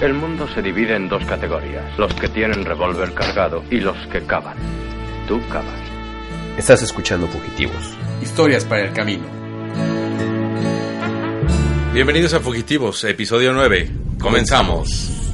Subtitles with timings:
[0.00, 4.22] El mundo se divide en dos categorías, los que tienen revólver cargado y los que
[4.22, 4.56] cavan.
[5.28, 5.78] Tú cavas.
[6.56, 7.98] Estás escuchando Fugitivos.
[8.22, 9.24] Historias para el camino.
[11.92, 13.90] Bienvenidos a Fugitivos, episodio 9.
[14.18, 15.29] Comenzamos.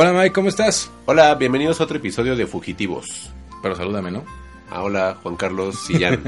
[0.00, 0.92] Hola Mike, ¿cómo estás?
[1.06, 3.32] Hola, bienvenidos a otro episodio de Fugitivos.
[3.60, 4.24] Pero salúdame, ¿no?
[4.70, 6.22] Ah, hola, Juan Carlos Sillán.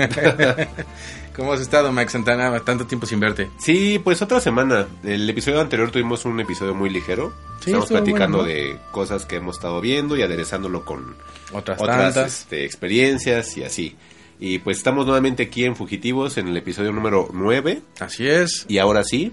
[1.37, 2.59] ¿Cómo has estado, Mike Santana?
[2.65, 3.49] Tanto tiempo sin verte.
[3.61, 4.89] sí, pues otra semana.
[5.05, 7.33] El episodio anterior tuvimos un episodio muy ligero.
[7.61, 8.61] Sí, Estamos platicando bueno, ¿no?
[8.61, 11.15] de cosas que hemos estado viendo y aderezándolo con
[11.53, 13.97] Otras, otras este, experiencias y así.
[14.41, 17.83] Y pues estamos nuevamente aquí en Fugitivos en el episodio número 9.
[18.01, 18.67] Así es.
[18.67, 19.33] Y ahora sí,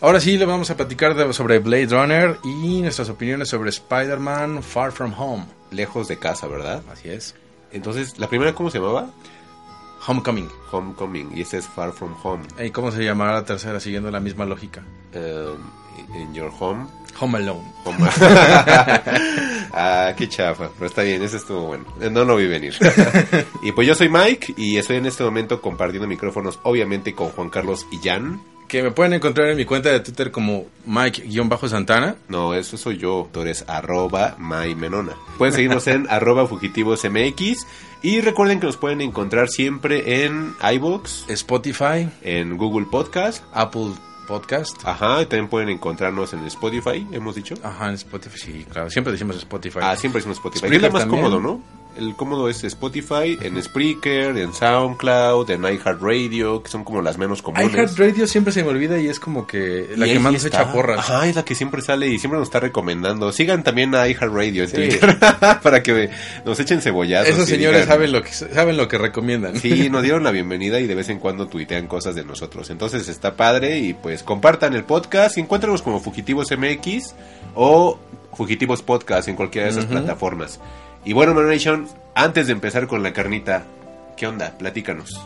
[0.00, 4.62] Ahora sí le vamos a platicar de- sobre Blade Runner y nuestras opiniones sobre Spider-Man
[4.62, 5.44] Far From Home.
[5.70, 6.82] lejos de casa, ¿verdad?
[6.92, 7.34] Así es.
[7.70, 9.10] Entonces, ¿la primera cómo se llamaba?
[10.06, 10.48] Homecoming.
[10.72, 11.30] Homecoming.
[11.36, 12.44] Y este es Far From Home.
[12.64, 14.82] ¿Y cómo se llamará la tercera siguiendo la misma lógica?
[15.14, 16.86] Um, in Your Home.
[17.20, 17.62] Home Alone.
[17.84, 17.98] Home.
[19.72, 20.70] ah, qué chafa.
[20.74, 21.84] Pero está bien, ese estuvo bueno.
[22.00, 22.74] Eh, No lo vi venir.
[23.62, 27.50] y pues yo soy Mike y estoy en este momento compartiendo micrófonos, obviamente, con Juan
[27.50, 28.40] Carlos y Jan.
[28.70, 32.14] Que me pueden encontrar en mi cuenta de Twitter como Mike-Santana.
[32.28, 33.28] No, eso soy yo.
[33.32, 35.16] Tú eres arroba mymenona.
[35.38, 37.66] Pueden seguirnos en arroba fugitivosmx.
[38.02, 43.42] Y recuerden que nos pueden encontrar siempre en iVoox, Spotify, en Google Podcast.
[43.52, 43.90] Apple
[44.28, 44.80] Podcast.
[44.84, 47.56] Ajá, y también pueden encontrarnos en Spotify, hemos dicho.
[47.64, 48.88] Ajá, en Spotify, sí, claro.
[48.88, 49.80] Siempre decimos Spotify.
[49.82, 50.66] Ah, siempre decimos Spotify.
[50.66, 51.24] Spreaker es más también.
[51.24, 51.79] cómodo, ¿no?
[51.96, 57.42] El cómodo es Spotify, en Spreaker, en SoundCloud, en iHeartRadio, que son como las menos
[57.42, 57.72] comunes.
[57.74, 60.72] iHeartRadio siempre se me olvida y es como que la Y que más nos echa
[60.72, 60.98] porras.
[61.00, 63.32] Ajá, es la que siempre sale y siempre nos está recomendando.
[63.32, 64.76] Sigan también a iHeartRadio en Sí.
[64.76, 65.18] Twitter
[65.62, 66.10] para que
[66.46, 67.34] nos echen cebollazos.
[67.34, 69.56] Esos señores digan- saben lo que saben lo que recomiendan.
[69.56, 72.70] Sí, nos dieron la bienvenida y de vez en cuando tuitean cosas de nosotros.
[72.70, 75.36] Entonces está padre y pues compartan el podcast.
[75.36, 77.14] y Encuéntranos como Fugitivos MX
[77.56, 77.98] o
[78.32, 80.60] Fugitivos Podcast en cualquiera de esas plataformas.
[81.04, 83.64] Y bueno, Mano Nation, antes de empezar con la carnita,
[84.16, 84.52] ¿qué onda?
[84.58, 85.20] Platícanos.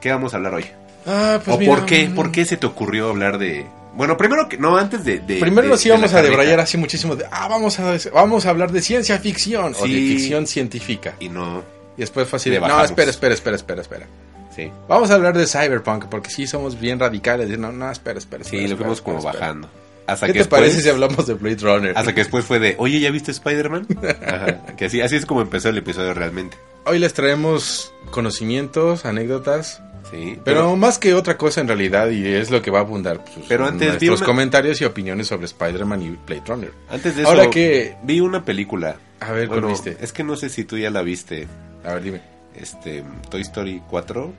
[0.00, 0.66] ¿Qué vamos a hablar hoy?
[1.06, 2.08] Ah, pues ¿O mira, por qué?
[2.08, 3.66] mm, ¿Por qué se te ocurrió hablar de...?
[3.94, 4.58] Bueno, primero que...
[4.58, 5.18] No, antes de...
[5.20, 8.46] de- Primero de- nos de íbamos a debrayar así muchísimo de, ah, vamos a, vamos
[8.46, 10.08] a hablar de ciencia ficción o de Sí.
[10.16, 11.14] ficción científica.
[11.18, 11.62] Y no...
[11.96, 14.06] Y después fue así de, no, espera, espera, espera, espera, espera.
[14.54, 17.48] Sí, Vamos a hablar de Cyberpunk porque sí somos bien radicales.
[17.58, 18.44] No, no, espera, espera.
[18.44, 19.38] sí, espera, lo fuimos como espera.
[19.38, 19.68] bajando.
[20.08, 21.92] Hasta ¿Qué que te después- parece si hablamos de Blade Runner?
[21.96, 23.86] Hasta que después fue de, oye, ¿ya viste Spider-Man?
[24.76, 26.56] Que así, así es como empezó el episodio realmente.
[26.86, 32.50] Hoy les traemos conocimientos, anécdotas, Sí, pero, más que otra cosa en realidad y es
[32.50, 36.10] lo que va a abundar pues, Pero antes nuestros comentarios y opiniones sobre Spider-Man y
[36.26, 36.72] Blade Runner.
[36.88, 38.96] antes de eso, Ahora que- vi una película.
[39.20, 39.98] A ver, ¿cuál Bueno, viste?
[40.00, 41.46] Es que no sé si tú ya la viste.
[41.84, 42.22] A ver, dime.
[42.54, 44.32] Este, Toy Story 4.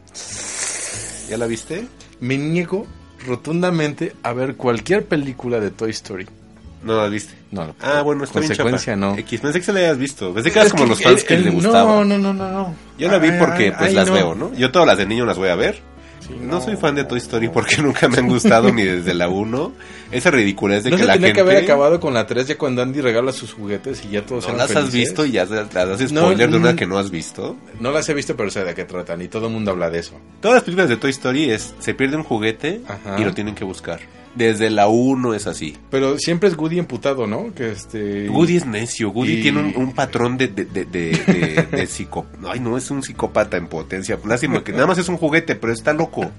[1.30, 1.86] ¿Ya la viste?
[2.19, 2.88] Me niego
[3.25, 6.28] rotundamente a ver cualquier película de Toy Story.
[6.84, 7.34] No la viste.
[7.52, 7.75] No.
[7.81, 9.06] Ah, bueno, está bien Consecuencia, chapa.
[9.07, 9.18] no.
[9.18, 10.34] X, pensé que se la hayas visto.
[10.34, 11.91] Pensé que eras como que los fans el- que el- les no, gustaba.
[11.91, 12.75] No, no, no, no.
[12.97, 14.13] Yo la vi Ay, porque ay, pues ay, las no.
[14.13, 14.53] veo, ¿no?
[14.56, 15.81] Yo todas las de niño las voy a ver.
[16.29, 19.28] Sí, No soy fan de Toy Story porque nunca me han gustado ni desde la
[19.28, 19.72] 1.
[20.12, 21.35] Esa ridiculez de No que se la tenía gente...
[21.44, 24.47] que haber acabado con la 3 ya cuando Andy regala sus juguetes y ya todos
[24.47, 26.97] ¿No eran las has visto y ya las das No, spoiler de una que no
[26.97, 27.57] has visto?
[27.79, 30.00] No las he visto, pero sé de qué tratan y todo el mundo habla de
[30.00, 30.13] eso.
[30.39, 33.19] Todas las películas de Toy Story es se pierde un juguete Ajá.
[33.19, 34.00] y lo tienen que buscar.
[34.35, 35.75] Desde la 1 es así.
[35.90, 37.53] Pero siempre es Woody emputado, ¿no?
[37.53, 38.29] Que este...
[38.29, 42.25] Woody es necio, Woody y- tiene un, un patrón de, de, de, de, de- psico-
[42.47, 44.18] Ay, no, es un psicópata en potencia.
[44.25, 46.29] Lástima que nada más es un juguete, pero está loco.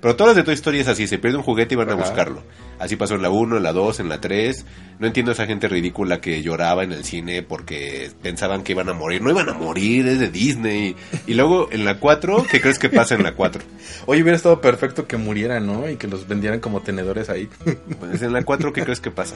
[0.00, 1.94] Pero todas las de Toy Story es así, se pierde un juguete y van a
[1.94, 2.42] buscarlo.
[2.78, 4.64] Así pasó en la 1, en la 2, en la 3.
[5.00, 8.88] No entiendo a esa gente ridícula que lloraba en el cine porque pensaban que iban
[8.88, 9.20] a morir.
[9.22, 10.94] No iban a morir, es de Disney.
[11.26, 13.62] Y luego en la 4, ¿qué crees que pasa en la 4?
[14.06, 15.88] Oye, hubiera estado perfecto que murieran, ¿no?
[15.90, 17.37] Y que los vendieran como tenedores ahí.
[18.00, 19.34] Pues en la 4, ¿qué crees que pasa?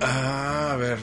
[0.00, 0.98] ah, a ver.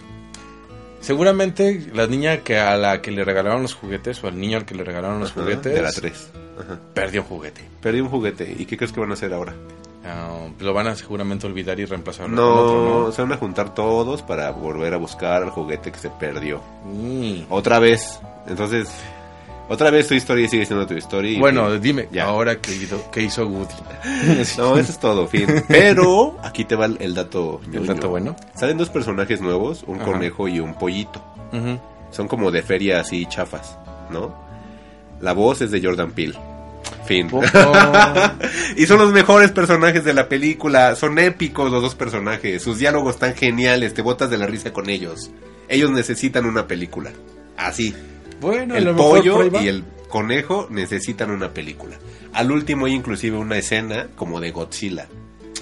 [1.01, 4.65] Seguramente la niña que a la que le regalaron los juguetes o al niño al
[4.65, 6.29] que le regalaron los Ajá, juguetes De la 3.
[6.59, 6.79] Ajá.
[6.93, 7.61] perdió un juguete.
[7.81, 8.53] Perdí un juguete.
[8.57, 9.53] ¿Y qué crees que van a hacer ahora?
[10.05, 13.73] Ah, lo van a seguramente olvidar y reemplazarlo No, con otro, se van a juntar
[13.73, 16.61] todos para volver a buscar al juguete que se perdió.
[16.93, 18.19] Y- Otra vez.
[18.47, 18.89] Entonces,
[19.69, 21.31] Otra vez tu historia sigue siendo tu historia.
[21.31, 22.25] y- Bueno, dime, Ya.
[22.25, 23.73] ahora qué hizo, qué hizo Woody.
[24.57, 25.45] No, eso es todo, fin.
[25.67, 27.61] Pero aquí te va el, dato.
[27.71, 28.35] El dato bueno.
[28.55, 30.11] Salen dos personajes nuevos, un Ajá.
[30.11, 31.23] conejo y un pollito.
[32.11, 33.77] Son como de feria así chafas,
[34.09, 34.33] ¿no?
[35.21, 36.37] La voz es de Jordan Peele.
[37.05, 37.27] Fin.
[37.27, 37.45] Poco.
[38.77, 40.95] y son los mejores personajes de la película.
[40.95, 42.61] Son épicos los dos personajes.
[42.63, 43.93] Sus diálogos están geniales.
[43.93, 45.29] Te botas de la risa con ellos.
[45.67, 47.11] Ellos necesitan una película.
[47.57, 47.93] Así.
[48.41, 51.97] Bueno, el pollo y el conejo necesitan una película.
[52.33, 55.07] Al último hay inclusive una escena como de Godzilla.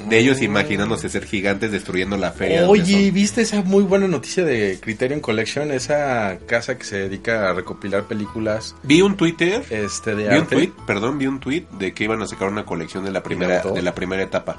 [0.10, 0.44] De ellos Ah.
[0.44, 2.68] imaginándose ser gigantes destruyendo la feria.
[2.70, 3.10] Oye.
[3.10, 5.72] ¿viste esa muy buena noticia de Criterion Collection?
[5.72, 10.46] Esa casa que se dedica a recopilar películas Vi un Twitter este, de Vi un
[10.46, 13.64] tweet, perdón, vi un tweet de que iban a sacar una colección de la primera
[13.64, 14.58] de la primera etapa.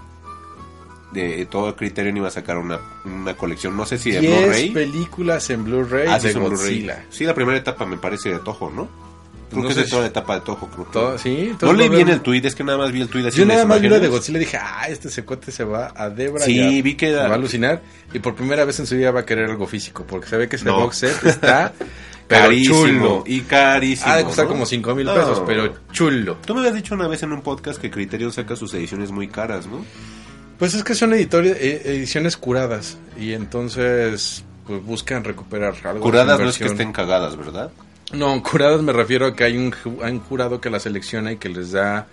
[1.12, 4.70] De todo Criterion iba a sacar una, una colección, no sé si de 10 Blu-ray.
[4.72, 6.32] películas en Blu-ray Ah, de.
[6.34, 7.06] Godzilla.
[7.08, 8.88] Sí, la primera etapa me parece de Toho, ¿no?
[9.48, 10.68] Creo No que es de toda la etapa de Toho.
[10.68, 13.08] Creo que- Todo- sí, no leí bien el tweet, es que nada más vi el
[13.08, 14.08] tweet así Yo nada más vi lo de.
[14.08, 16.44] Godzilla y dije, ah, este secuate se va a Debra.
[16.44, 17.80] Sí, vi que se va a alucinar.
[18.12, 20.04] Y por primera vez en su vida va a querer algo físico.
[20.06, 20.78] Porque se ve que ese No.
[20.80, 21.72] box set está
[22.28, 22.86] pero Carísimo.
[22.86, 23.24] chulo.
[23.26, 24.10] Y carísimo.
[24.12, 24.50] Ha de costar ¿no?
[24.52, 25.14] como 5 mil No.
[25.14, 26.36] pesos, pero chulo.
[26.44, 29.28] Tú me habías dicho una vez en un podcast que Criterion saca sus ediciones muy
[29.28, 29.82] caras, ¿no?
[30.58, 31.28] Pues es que son eh,
[31.84, 32.98] ediciones curadas.
[33.18, 36.00] Y entonces pues buscan recuperar algo.
[36.00, 37.70] Curadas no es que estén cagadas, ¿verdad?
[38.12, 41.36] No, curadas me refiero a que hay un, hay un jurado que la selecciona y
[41.36, 42.06] que les da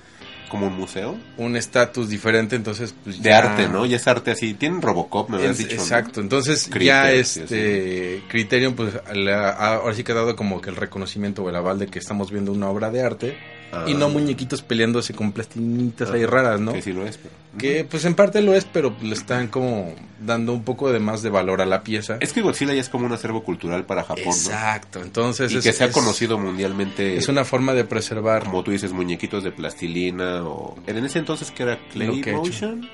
[0.50, 1.16] Como un museo.
[1.38, 3.86] un estatus diferente, entonces pues De ya- arte, ¿no?
[3.86, 4.54] Ya es arte así.
[4.54, 5.76] Tienen Robocop, me habías dicho.
[5.76, 5.82] ¿no?
[5.82, 10.76] exacto, entonces ya sí, este Criterion pues ahora sí que ha dado como que el
[10.76, 13.38] reconocimiento o el aval de que estamos viendo una obra de arte
[13.72, 13.86] Ah.
[13.88, 16.72] y no muñequitos peleándose con plastinitas ahí Ah, raras, ¿no?
[16.74, 17.18] Que sí lo es.
[17.18, 21.00] pero- Que pues en parte lo es, pero le están como dando un poco de
[21.00, 22.18] más de valor a la pieza.
[22.20, 25.52] Es que Godzilla ya es como un acervo cultural para Japón, Exacto, entonces.
[25.52, 28.92] Y es, que se ha conocido mundialmente, es una forma de preservar como tú dices,
[28.94, 30.76] muñequitos de plastilina o...
[30.88, 32.34] En ese entonces que era Clay que he.
[32.34, 32.90] Motion.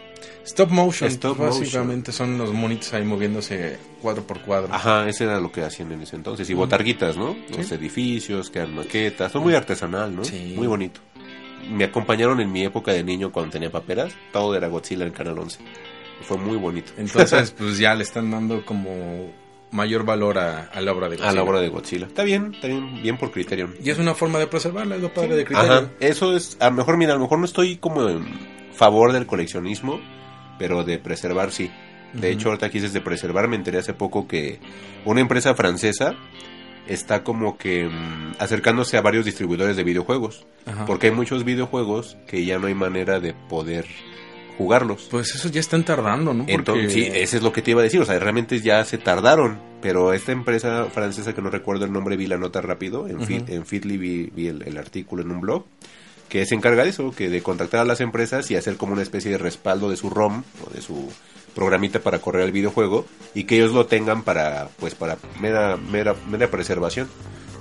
[0.46, 4.74] Stop motion, Stop básicamente son los monitos ahí moviéndose cuadro por cuadro.
[4.74, 6.50] Ajá, ese era lo que hacían en ese entonces.
[6.50, 7.36] Y botarguitas, ¿no?
[7.56, 9.32] Los edificios, que eran maquetas.
[9.32, 10.24] Son muy artesanal, ¿no?
[10.24, 10.54] Sí.
[10.56, 11.02] Muy bonito.
[11.70, 14.14] Me acompañaron en mi época de niño cuando tenía paperas.
[14.34, 15.60] Todo era Godzilla en Canal 11.
[16.22, 16.92] Fue muy bonito.
[16.98, 19.32] Entonces pues ya le están dando como
[19.72, 21.44] mayor valor a, a la obra de A la Godzilla.
[21.44, 22.08] obra de Godzilla.
[22.08, 23.76] Está bien, está bien, bien por Criterion.
[23.82, 25.86] Y es una forma de preservarla, es lo padre de Criterion.
[25.86, 28.26] Ajá, eso es, a lo mejor, mira, a lo mejor no estoy como en
[28.74, 30.00] favor del coleccionismo,
[30.60, 31.72] pero de preservar sí.
[32.14, 34.60] De hecho, ahorita aquí dices de preservar, me enteré hace poco que
[35.06, 36.16] una empresa francesa
[36.88, 40.86] está como que mm, acercándose a varios distribuidores de videojuegos, Ajá.
[40.86, 43.86] porque hay muchos videojuegos que ya no hay manera de poder
[44.58, 45.08] jugarlos.
[45.10, 46.40] Pues eso ya están tardando, ¿no?
[46.40, 48.84] Porque Entonces, sí, eso es lo que te iba a decir, o sea, realmente ya
[48.84, 53.08] se tardaron, pero esta empresa francesa que no recuerdo el nombre, vi la nota rápido,
[53.08, 53.26] en, Ujú.
[53.26, 55.66] Fit- en Fitly vi, vi el, el artículo en un blog,
[56.32, 59.02] que se encarga de eso, que de contactar a las empresas y hacer como una
[59.02, 61.12] especie de respaldo de su ROM o de su
[61.56, 66.16] programita para correr el videojuego y que ellos lo tengan para pues para mera mera
[66.30, 67.08] mera preservación.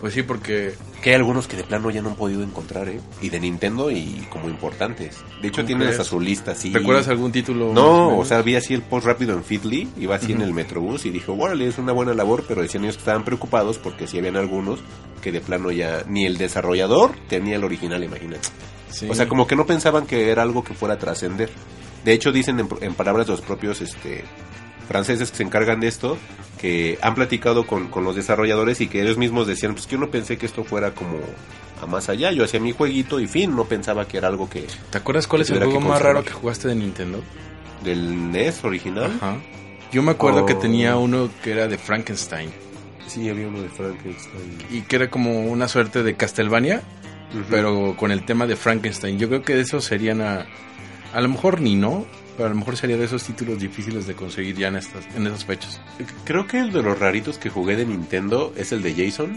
[0.01, 0.73] Pues sí, porque
[1.03, 3.01] Que hay algunos que de plano ya no han podido encontrar, ¿eh?
[3.21, 5.19] Y de Nintendo y como importantes.
[5.43, 6.73] De hecho ¿Cómo tienen hasta su lista, sí.
[6.73, 7.73] ¿recuerdas algún título?
[7.75, 11.05] No, o sea, vi así el post rápido en Fitly, iba así en el Metrobús
[11.05, 14.19] y dije, órale, es una buena labor, pero decían ellos que estaban preocupados porque si
[14.19, 14.81] habían algunos
[15.21, 18.49] que de plano ya ni el desarrollador tenía el original, imagínate.
[18.91, 19.07] Sí.
[19.09, 21.51] O sea, como que no pensaban que era algo que fuera a trascender.
[22.05, 24.25] De hecho, dicen en, en palabras de los propios este,
[24.89, 26.17] franceses que se encargan de esto,
[26.61, 29.99] que han platicado con, con los desarrolladores y que ellos mismos decían, pues que yo
[30.01, 31.19] no pensé que esto fuera como
[31.83, 32.33] a más allá.
[32.33, 35.43] Yo hacía mi jueguito y fin, no pensaba que era algo que ¿Te acuerdas cuál
[35.43, 37.23] es el juego más raro que jugaste de Nintendo?
[37.85, 39.11] del NES original.
[39.17, 39.37] Ajá.
[39.91, 40.47] Yo me acuerdo Oh.
[40.47, 42.51] que tenía uno que era de Frankenstein
[43.07, 44.59] Sí, había uno de Frankenstein.
[44.71, 46.83] y que era como una suerte de Castlevania,
[47.49, 49.19] pero con el tema de Frankenstein.
[49.19, 50.47] Yo creo que de esos serían a,
[51.13, 54.15] a lo mejor ni no, pero a lo mejor sería de esos títulos difíciles de
[54.15, 55.81] conseguir ya en estas en esas fechas.
[56.25, 59.37] Creo que el de los raritos que jugué de Nintendo es el de Jason,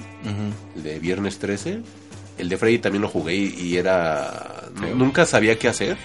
[0.76, 1.82] el de Viernes 13.
[2.38, 4.64] El de Freddy también lo jugué y, era...
[4.96, 5.98] Nunca sabía qué hacer.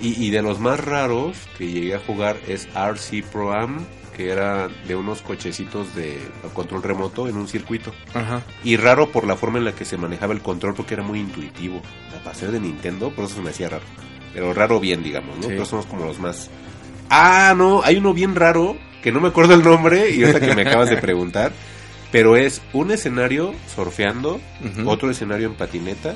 [0.00, 3.84] Y, y de los más raros que llegué a jugar es RC Pro Am,
[4.16, 6.18] que era de unos cochecitos de
[6.54, 7.92] control remoto en un circuito.
[8.14, 8.42] Ajá.
[8.62, 11.18] Y raro por la forma en la que se manejaba el control porque era muy
[11.18, 11.82] intuitivo.
[12.22, 13.84] Para ser de Nintendo, por eso se me hacía raro.
[14.34, 15.42] Pero raro bien, digamos, ¿no?
[15.44, 15.48] Sí.
[15.50, 16.48] Pero somos como los más...
[17.10, 20.54] Ah, no, hay uno bien raro, que no me acuerdo el nombre, y ahorita que
[20.54, 21.52] me acabas de preguntar.
[22.10, 24.40] Pero es un escenario surfeando,
[24.86, 26.14] otro escenario en patineta,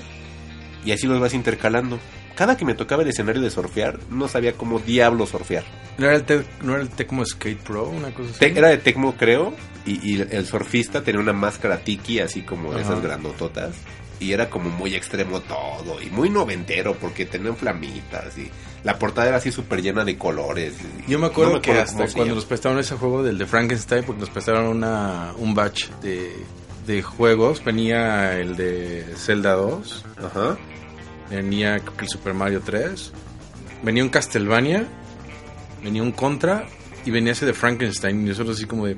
[0.84, 1.98] y así los vas intercalando.
[2.34, 5.64] cada que me tocaba el escenario de surfear, no sabía cómo diablo surfear.
[5.98, 7.88] ¿No era el, Te- no era el Tecmo Skate Pro?
[7.88, 8.38] Una cosa así.
[8.40, 9.54] Te- era de Tecmo, creo,
[9.86, 13.74] y, y el surfista tenía una máscara tiki, así como de esas grandototas.
[14.18, 18.50] Y era como muy extremo todo, y muy noventero, porque tenían flamitas, y
[18.82, 20.74] la portada era así súper llena de colores.
[21.06, 23.46] Yo me acuerdo no que cómo hasta se cuando nos prestaron ese juego del de
[23.46, 26.32] Frankenstein, porque nos prestaron una, un batch de,
[26.86, 30.56] de juegos, venía el de Zelda 2, Ajá.
[31.28, 33.12] venía que el Super Mario 3,
[33.82, 34.86] venía un Castlevania,
[35.82, 36.66] venía un Contra
[37.04, 38.20] y venía ese de Frankenstein.
[38.22, 38.96] Y nosotros así como de,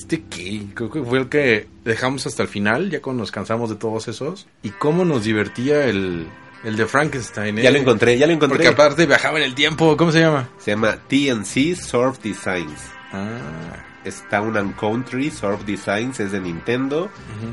[0.00, 0.62] ¿este qué?
[0.74, 4.08] Creo que fue el que dejamos hasta el final, ya cuando nos cansamos de todos
[4.08, 4.46] esos.
[4.62, 6.26] Y cómo nos divertía el,
[6.64, 7.58] el de Frankenstein.
[7.58, 7.62] ¿eh?
[7.62, 8.56] Ya lo encontré, ya lo encontré.
[8.56, 10.48] Porque aparte viajaba en el tiempo, ¿cómo se llama?
[10.58, 12.80] Se llama TNC Surf Designs.
[13.12, 13.38] Ah,
[14.04, 17.10] Es Town and Country Surf Designs, es de Nintendo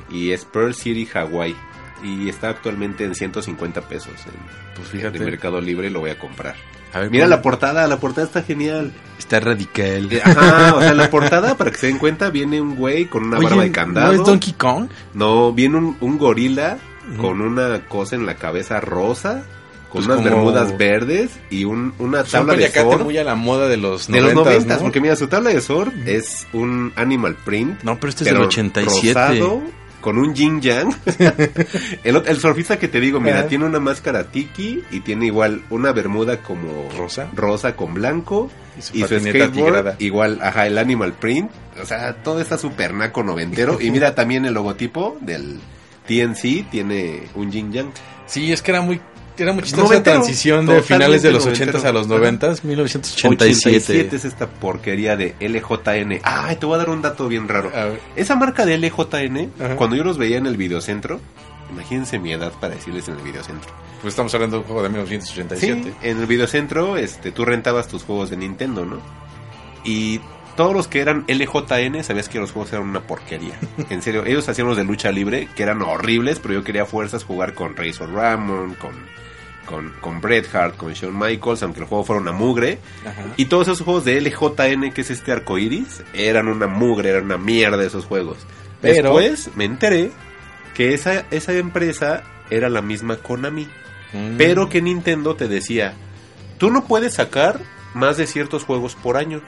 [0.10, 1.56] y es Pearl City, Hawaii.
[2.04, 4.34] Y está actualmente en 150 pesos en,
[4.76, 5.20] pues en fíjate.
[5.20, 6.56] Mercado Libre, lo voy a comprar.
[6.94, 7.36] A ver, Mira ¿cómo?
[7.36, 8.94] la portada, la portada está genial.
[9.20, 10.12] Está radical.
[10.12, 13.26] Eh, Ajá, o sea, la portada, para que se den cuenta, viene un güey con
[13.26, 14.08] una Oye, barba de candado.
[14.14, 14.88] ¿No es Donkey Kong?
[15.14, 16.78] No, viene un, un gorila
[17.20, 19.44] con una cosa en la cabeza rosa,
[19.90, 23.02] con Pues unas como- bermudas verdes y un, una tabla de surf.
[23.04, 24.84] muy a la moda de los De los 90, noventas, ¿no?
[24.84, 27.82] porque mira, su tabla de surf es un animal print.
[27.84, 29.14] No, pero este es pero del 87.
[29.14, 29.62] rosado,
[30.02, 30.94] con un yin yang.
[32.04, 33.48] el, surfista que te digo, mira, Ajá.
[33.48, 37.30] tiene una máscara tiki y tiene igual una bermuda como ¿Rosa?
[37.34, 38.50] rosa con blanco.
[38.78, 39.96] Y su Y su skateboard, tigrada.
[40.00, 41.52] igual, ajá, el animal print.
[41.82, 43.80] O sea, todo está super naco noventero.
[43.82, 45.60] y mira también el logotipo del
[46.08, 47.92] TNC, tiene un yin yang.
[48.28, 49.02] Sí, es que era muy
[49.38, 51.72] era muy chistosa transición de finales de los noventero.
[51.78, 52.16] 80 a los Ajá.
[52.18, 53.36] 90, 1987.
[53.46, 56.20] 87 es esta porquería de LJN.
[56.24, 57.72] Ay, te voy a dar un dato bien raro.
[58.16, 59.76] Esa marca de LJN, Ajá.
[59.76, 61.20] cuando yo los veía en el videocentro,
[61.72, 63.70] imagínense mi edad para decirles en el videocentro.
[64.02, 65.84] pues estamos hablando de un juego de 1987.
[65.84, 69.02] Sí, en el videocentro este, tú rentabas tus juegos de Nintendo, ¿no?
[69.84, 70.20] Y
[70.58, 73.58] todos los que eran LJN, sabías que los juegos eran una porquería.
[73.90, 77.24] En serio, ellos hacían los de lucha libre, que eran horribles, pero yo quería fuerzas
[77.24, 78.92] jugar con Razor Ramon, con,
[79.66, 82.80] con, con Bret Hart, con Shawn Michaels, aunque el juego fuera una mugre.
[83.06, 83.24] Ajá.
[83.38, 87.24] Y todos esos juegos de LJN, que es este arco iris, eran una mugre, eran
[87.26, 88.38] una mierda esos juegos.
[88.82, 90.12] Pero- Después me enteré
[90.76, 93.68] que esa, esa empresa era la misma Konami.
[94.14, 94.38] Mm.
[94.38, 95.94] Pero que Nintendo te decía,
[96.58, 97.60] tú no puedes sacar
[97.94, 99.42] más de ciertos juegos por año.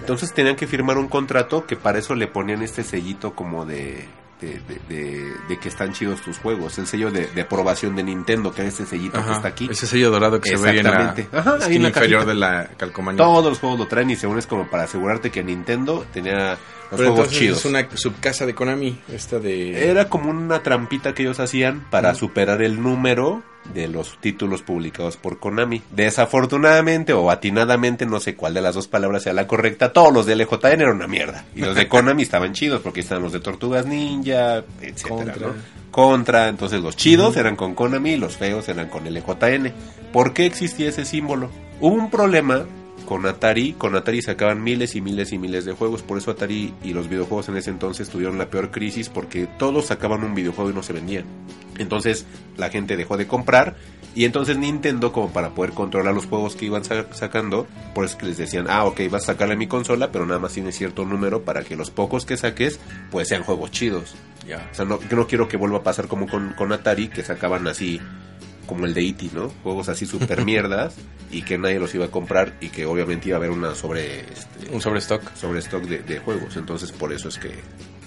[0.00, 4.04] Entonces tenían que firmar un contrato que para eso le ponían este sellito como de,
[4.40, 6.78] de, de- de- de que están chidos tus juegos.
[6.78, 9.68] El sello de, aprobación de Nintendo, que es este sellito que está aquí.
[9.70, 11.14] Ese sello dorado que se ve en la.
[11.32, 13.22] Ajá, en la inferior de la calcomanía.
[13.22, 16.50] Todos los juegos lo traen y según es como para asegurarte que Nintendo tenía
[16.90, 17.58] los Pero juegos chidos.
[17.58, 19.90] es una subcasa de Konami, esta de...
[19.90, 25.16] Era como una trampita que ellos hacían para superar el número de los títulos publicados
[25.16, 25.82] por Konami.
[25.90, 30.26] Desafortunadamente o atinadamente, no sé cuál de las dos palabras sea la correcta, todos los
[30.26, 31.44] de LJN eran una mierda.
[31.54, 35.46] Y los de Konami estaban chidos porque estaban los de Tortugas Ninja, etcétera, Contra.
[35.48, 35.54] ¿no?
[35.90, 39.72] Contra, entonces los chidos eran con Konami y los feos eran con LJN.
[40.12, 41.50] ¿Por qué existía ese símbolo?
[41.80, 42.66] Hubo un problema
[43.08, 46.74] con Atari, con Atari sacaban miles y miles y miles de juegos, por eso Atari
[46.84, 50.68] y los videojuegos en ese entonces tuvieron la peor crisis porque todos sacaban un videojuego
[50.70, 51.24] y no se vendían.
[51.78, 52.26] Entonces
[52.58, 53.76] la gente dejó de comprar
[54.14, 58.12] y entonces Nintendo como para poder controlar los juegos que iban sa- sacando, por eso
[58.16, 60.52] es que les decían, ah ok, vas a sacarle a mi consola, pero nada más
[60.52, 62.78] tiene cierto número para que los pocos que saques
[63.10, 64.16] pues sean juegos chidos.
[64.46, 64.68] Ya.
[64.70, 67.66] O sea, no, no quiero que vuelva a pasar como con, con Atari, que sacaban
[67.68, 68.00] así,
[68.68, 69.48] como el de E.T., ¿no?
[69.64, 70.94] Juegos así super mierdas
[71.32, 74.20] y que nadie los iba a comprar y que obviamente iba a haber una sobre,
[74.20, 75.34] este, Un sobrestock.
[75.34, 76.56] sobre stock de, de juegos.
[76.56, 77.50] Entonces, por eso es que,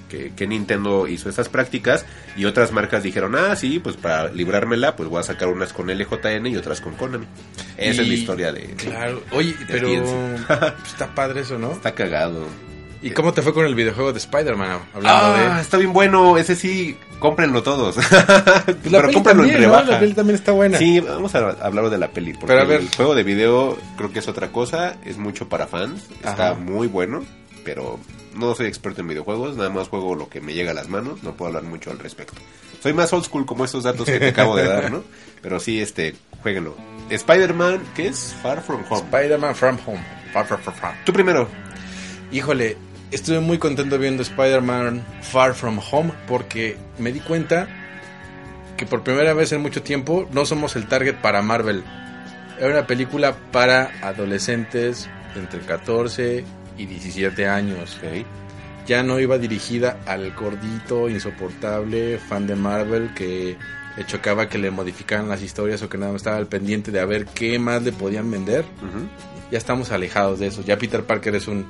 [0.07, 2.05] que, que Nintendo hizo estas prácticas
[2.37, 5.87] y otras marcas dijeron, ah, sí, pues para librármela, pues voy a sacar unas con
[5.87, 7.25] LJN y otras con Konami.
[7.75, 8.67] Esa es la historia de...
[8.75, 9.21] Claro.
[9.31, 11.71] Oye, pero pues, está padre eso, ¿no?
[11.71, 12.45] Está cagado.
[13.01, 14.79] ¿Y cómo te fue con el videojuego de Spider-Man?
[14.93, 15.09] Hablando
[15.49, 15.61] Ah, de...
[15.61, 16.37] está bien bueno.
[16.37, 17.95] Ese sí, cómprenlo todos.
[18.83, 19.59] Pero cómprenlo en también, ¿no?
[19.59, 19.91] rebaja.
[19.91, 20.77] La peli también está buena.
[20.77, 22.33] Sí, vamos a hablar de la peli.
[22.33, 22.81] Porque Pero a ver.
[22.81, 24.95] el juego de video creo que es otra cosa.
[25.05, 26.05] Es mucho para fans.
[26.23, 27.23] Está muy bueno.
[27.65, 27.99] Pero
[28.35, 29.57] no soy experto en videojuegos.
[29.57, 31.23] Nada más juego lo que me llega a las manos.
[31.23, 32.39] No puedo hablar mucho al respecto.
[32.83, 35.03] Soy más old school como estos datos que te acabo de dar, ¿no?
[35.41, 36.75] Pero sí, este, jueguenlo.
[37.09, 38.35] Spider-Man, ¿qué es?
[38.43, 39.01] Far From Home.
[39.01, 40.03] Spider-Man From Home.
[40.33, 40.95] Far, far, far, far.
[41.03, 41.47] Tú primero.
[42.31, 42.77] Híjole,
[43.11, 47.67] estuve muy contento viendo Spider-Man Far From Home porque me di cuenta
[48.77, 51.83] que por primera vez en mucho tiempo no somos el target para Marvel.
[52.57, 56.43] Era una película para adolescentes entre 14
[56.77, 57.99] y 17 años.
[58.87, 63.57] Ya no iba dirigida al gordito, insoportable, fan de Marvel que
[63.97, 66.99] le chocaba que le modificaran las historias o que nada más estaba al pendiente de
[66.99, 68.65] a ver qué más le podían vender.
[69.51, 70.61] Ya estamos alejados de eso.
[70.63, 71.67] Ya Peter Parker es un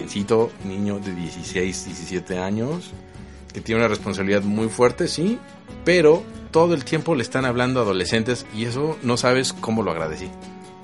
[0.00, 2.90] mencito niño de 16, 17 años
[3.52, 5.38] que tiene una responsabilidad muy fuerte, sí,
[5.84, 9.90] pero todo el tiempo le están hablando a adolescentes y eso no sabes cómo lo
[9.90, 10.28] agradecí.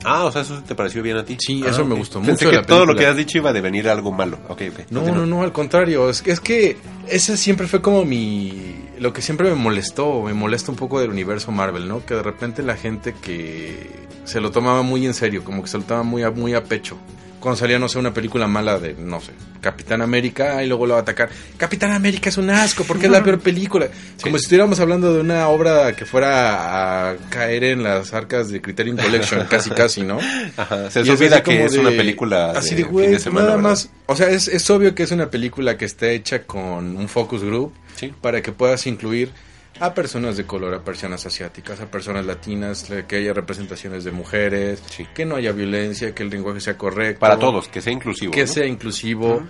[0.06, 1.36] Ah, o sea, eso te pareció bien a ti.
[1.40, 1.98] Sí, Ah, eso me ok.
[2.00, 4.38] gustó mucho que la todo lo que has dicho iba a devenir algo malo.
[4.48, 4.78] Ok, ok.
[4.90, 5.24] No, continúa.
[5.24, 6.10] no, no, al contrario.
[6.10, 6.76] Es que, es que
[7.08, 8.74] ese siempre fue como mi.
[8.98, 12.04] Lo que siempre me molestó, me molesta un poco del universo Marvel, ¿no?
[12.04, 13.88] Que de repente la gente que
[14.24, 16.64] se lo tomaba muy en serio, como que se lo tomaba muy a, muy a
[16.64, 16.98] pecho.
[17.44, 20.94] Cuando salía, no sé, una película mala de, no sé, Capitán América, y luego lo
[20.94, 21.28] va a atacar.
[21.58, 23.88] Capitán América es un asco, porque es la peor película.
[24.22, 28.62] Como si estuviéramos hablando de una obra que fuera a caer en las arcas de
[28.62, 30.18] Criterion Collection, casi, casi, ¿no?
[30.56, 33.18] Ajá, se olvida que como es de- una película de, así de fin güey, de
[33.18, 33.70] semana, nada ¿verdad?
[33.72, 33.90] más.
[34.06, 37.42] O sea, es, es obvio que es una película que está hecha con un focus
[37.44, 38.10] group Sí.
[38.22, 39.30] para que puedas incluir
[39.80, 44.82] a personas de color, a personas asiáticas, a personas latinas, que haya representaciones de mujeres,
[44.88, 45.06] Sí.
[45.14, 47.20] que no haya violencia, que el lenguaje sea correcto.
[47.20, 48.32] Para todos, que sea inclusivo.
[48.32, 48.46] Que ¿no?
[48.46, 49.42] sea inclusivo,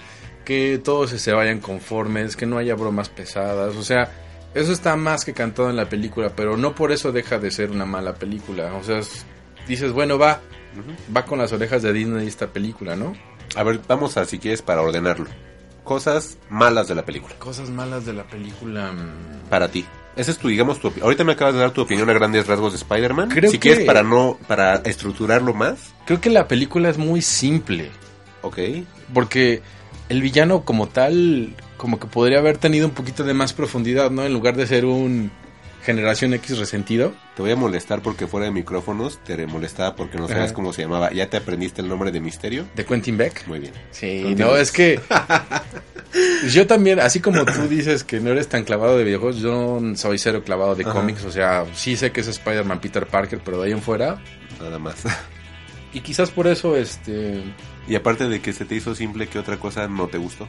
[0.44, 3.76] que todos se vayan conformes, que no haya bromas pesadas.
[3.76, 4.10] O sea,
[4.54, 7.70] eso está más que cantado en la película, pero no por eso deja de ser
[7.70, 8.72] una mala película.
[8.74, 9.26] O sea, es-
[9.68, 10.40] dices, bueno, va,
[11.14, 13.14] va con las orejas de Disney esta película, ¿no?
[13.56, 15.26] A ver, vamos a, si quieres, para ordenarlo.
[15.84, 17.34] Cosas malas de la película.
[17.38, 18.90] Cosas malas de la película.
[18.92, 19.84] mm, Para ti.
[20.16, 22.73] Esa es tu, digamos, tu Ahorita me acabas de dar tu opinión a grandes rasgos
[22.73, 23.30] de Spider-Man.
[23.30, 25.92] Creo si que- quieres, para no, para estructurarlo más.
[26.06, 27.90] Creo que la película es muy simple.
[28.42, 28.59] Ok.
[29.12, 29.62] Porque
[30.09, 34.25] el villano como tal, como que podría haber tenido un poquito de más profundidad, ¿no?
[34.25, 35.30] En lugar de ser un
[35.83, 37.12] generación X resentido.
[37.37, 40.50] Te voy a molestar porque fuera de micrófonos te molestaba porque no Ajá.
[40.54, 41.12] cómo se llamaba.
[41.12, 42.64] ¿Ya te aprendiste el nombre de Misterio?
[42.75, 43.47] De Quentin Beck.
[43.47, 43.73] Muy bien.
[43.90, 44.99] Sí, no, es que
[46.49, 50.18] yo también, así como tú dices que no eres tan clavado de videojuegos, yo soy
[50.18, 50.92] cero clavado de Ajá.
[50.92, 54.21] cómics, o sea, sí sé que es Spider-Man Peter Parker, pero de ahí en fuera.
[54.61, 55.04] Nada más.
[55.92, 57.42] Y quizás por eso, este,
[57.87, 60.49] y aparte de que se te hizo simple, ¿qué otra cosa no te gustó?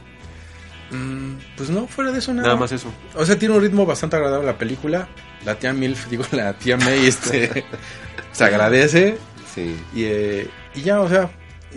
[0.90, 2.48] mm, pues no, fuera de eso nada.
[2.48, 2.92] Nada más eso.
[3.14, 5.08] O sea, tiene un ritmo bastante agradable la película.
[5.44, 7.64] La tía Milf, digo, la tía May, este,
[8.32, 9.18] se agradece.
[9.54, 9.76] Sí.
[9.94, 11.30] Y, eh, y ya, o sea,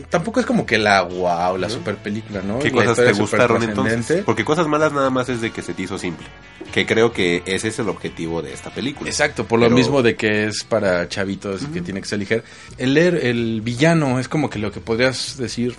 [0.10, 2.60] tampoco es como que la wow, la super película, ¿no?
[2.60, 4.24] ¿Qué Y cosas te gustaron entonces?
[4.24, 6.28] Porque cosas malas nada más es de que se te hizo simple.
[6.74, 9.10] Que creo que ese es el objetivo de esta película.
[9.10, 12.44] Exacto, por lo mismo de que es para chavitos y que tiene que ser ligero.
[12.78, 15.76] El, el villano es como que lo que podrías decir.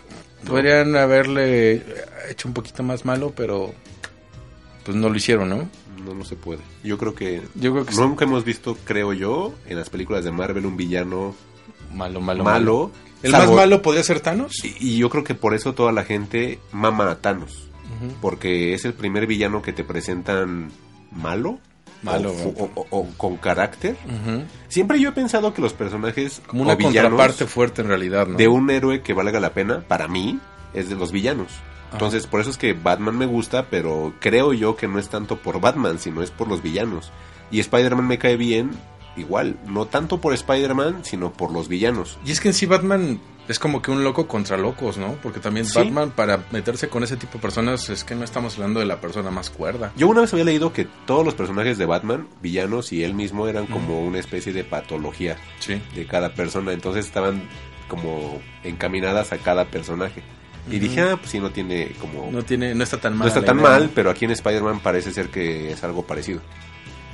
[0.46, 1.85] Podrían haberle
[2.31, 3.75] hecho un poquito más malo, pero
[4.85, 5.68] pues no lo hicieron, ¿no?
[6.05, 6.61] No, no se puede.
[6.83, 7.42] Yo creo que...
[7.55, 11.35] Yo creo que Nunca hemos visto, creo yo, en las películas de Marvel un villano
[11.92, 12.90] malo, malo, malo.
[13.22, 14.64] El salvo- más malo podría ser Thanos.
[14.64, 17.66] Y, y yo creo que por eso toda la gente mama a Thanos.
[18.22, 20.70] Porque es el primer villano que te presentan
[21.12, 21.59] malo.
[22.02, 23.94] Malo, O, fu- o- o- o con carácter.
[24.68, 28.38] Siempre yo he pensado que los personajes Como una contraparte fuerte en realidad, ¿no?
[28.38, 30.38] de un héroe que valga la pena, para mí,
[30.72, 31.48] es de los villanos.
[31.92, 35.37] Entonces, por eso es que Batman me gusta, pero creo yo que no es tanto
[35.38, 37.11] por Batman, sino es por los villanos.
[37.50, 38.70] Y Spider-Man me cae bien,
[39.16, 42.18] igual, no tanto por Spider-Man, sino por los villanos.
[42.25, 45.14] Y es que en sí Batman es como que un loco contra locos, ¿no?
[45.23, 45.79] Porque también Sí.
[45.79, 49.01] Batman para meterse con ese tipo de personas es que no estamos hablando de la
[49.01, 49.92] persona más cuerda.
[49.96, 53.49] Yo una vez había leído que todos los personajes de Batman, villanos y él mismo,
[53.49, 55.83] eran como una especie de patología Sí.
[55.96, 57.42] de cada persona, entonces estaban
[57.88, 60.23] como encaminadas a cada personaje.
[60.70, 62.31] Y dije, ah, pues sí, no tiene como...
[62.31, 63.23] No tiene, no está tan mal.
[63.23, 66.40] No está tan idea, mal, pero aquí en Spider-Man parece ser que es algo parecido.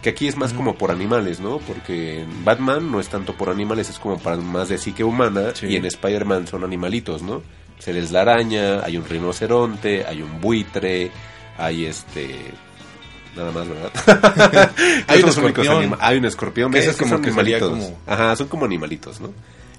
[0.03, 1.59] Que aquí es más como por animales, ¿no?
[1.59, 5.51] Porque en Batman no es tanto por animales, es como para más de psique humana.
[5.55, 5.67] Sí.
[5.67, 7.43] Y en Spider-Man son animalitos, ¿no?
[7.79, 11.11] Se les la araña, hay un rinoceronte, hay un buitre,
[11.59, 12.53] hay este...
[13.37, 14.73] Nada más, ¿verdad?
[15.09, 15.97] Hay un escorpión.
[16.01, 16.73] Hay un escorpión.
[16.73, 17.69] Que es como que animalitos.
[17.71, 19.31] como- Ajá, son como animalitos, ¿no?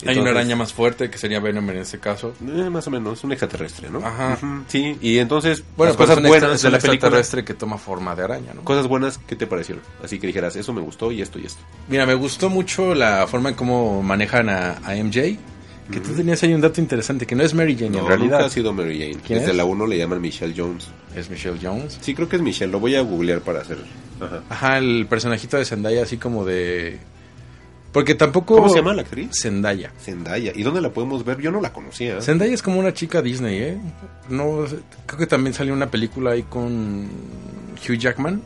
[0.06, 2.34] Hay una araña más fuerte que sería Venom en este caso.
[2.48, 4.00] eh, más o menos, un extraterrestre, ¿no?
[4.06, 4.38] Ajá.
[4.68, 6.94] Sí, y entonces, Bueno, las cosas buenas extra- de la película.
[6.94, 8.64] extraterrestre que toma forma de araña, ¿no?
[8.64, 9.84] Cosas buenas, ¿qué te parecieron?
[10.04, 11.62] Así que dijeras, eso me gustó y esto y esto.
[11.88, 15.38] Mira, me gustó mucho la forma en cómo manejan a, a MJ.
[15.92, 18.32] Que tú tenías ahí un dato interesante, que no es Mary Jane No, en realidad.
[18.40, 19.22] nunca ha sido Mary Jane.
[19.26, 19.58] ¿Quién Desde es?
[19.58, 20.90] la 1 le llaman Michelle Jones.
[21.16, 21.98] Es Michelle Jones.
[22.02, 22.70] Sí, creo que es Michelle.
[22.72, 23.78] Lo voy a googlear para hacer.
[24.20, 24.42] Ajá.
[24.50, 27.00] Ajá, el personajito de Zendaya así como de...
[27.98, 28.58] Porque tampoco...
[28.58, 29.32] ¿Cómo se llama la actriz?
[29.42, 29.92] Zendaya.
[30.00, 30.52] Zendaya.
[30.54, 31.40] ¿Y dónde la podemos ver?
[31.42, 32.22] Yo no la conocía.
[32.22, 33.78] Zendaya es como una chica Disney, ¿eh?
[34.30, 34.66] No,
[35.08, 37.08] creo que también salió una película ahí con
[37.84, 38.44] Hugh Jackman.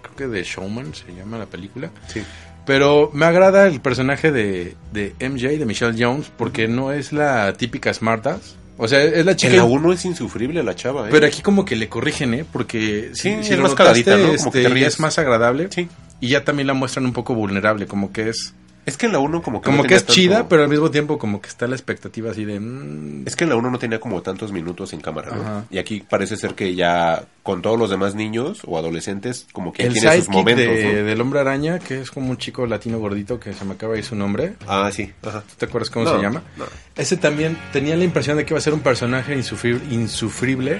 [0.00, 1.90] Creo que The Showman se llama la película.
[2.08, 2.22] Sí.
[2.64, 7.52] Pero me agrada el personaje de, de MJ, de Michelle Jones, porque no es la
[7.52, 8.56] típica smartass.
[8.78, 9.52] O sea, es la chica...
[9.52, 11.08] En la 1 es insufrible la chava, ¿eh?
[11.10, 12.46] Pero aquí como que le corrigen, ¿eh?
[12.50, 14.38] Porque Sí, si, si es lo más notaste, caladita, ¿no?
[14.38, 14.88] Como que este, te ríes.
[14.94, 15.68] es más agradable.
[15.70, 15.86] Sí.
[16.18, 18.54] y ya también la muestran un poco vulnerable, como que es
[18.86, 20.90] Es que en la 1 como que como no que es chida, pero al mismo
[20.92, 23.78] tiempo como que está la expectativa así de mm, Es que en la 1 no
[23.78, 25.42] tenía como tantos minutos en cámara, ¿no?
[25.42, 25.64] Ajá.
[25.70, 29.82] Y aquí parece ser que ya con todos los demás niños o adolescentes como que
[29.82, 31.04] el tiene sus momentos, de- ¿no?
[31.04, 33.98] del hombre araña, que es como un chico latino gordito que se me acaba de
[33.98, 34.54] ir su nombre.
[34.68, 35.12] Ah, sí.
[35.22, 35.40] Ajá.
[35.42, 36.42] ¿Tú te acuerdas cómo No, se llama?
[36.56, 36.64] no.
[36.96, 40.78] Ese también tenía la impresión de que iba a ser un personaje insufrible, insufrible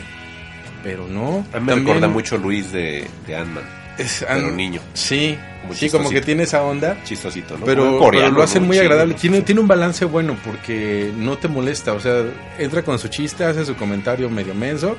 [0.84, 1.28] pero no.
[1.28, 3.64] A mí me También recuerda mucho Luis de, de Ant-Man.
[3.98, 4.80] Es- pero an- niño.
[4.94, 5.36] Sí,
[5.72, 6.96] sí, como que tiene esa onda.
[7.04, 7.64] Chistosito, ¿no?
[7.66, 8.66] Pero, coreano, pero lo hace ¿no?
[8.66, 9.14] muy agradable.
[9.14, 11.92] Tiene, tiene un balance bueno porque no te molesta.
[11.92, 12.24] O sea,
[12.58, 14.96] entra con su chiste, hace su comentario medio menso,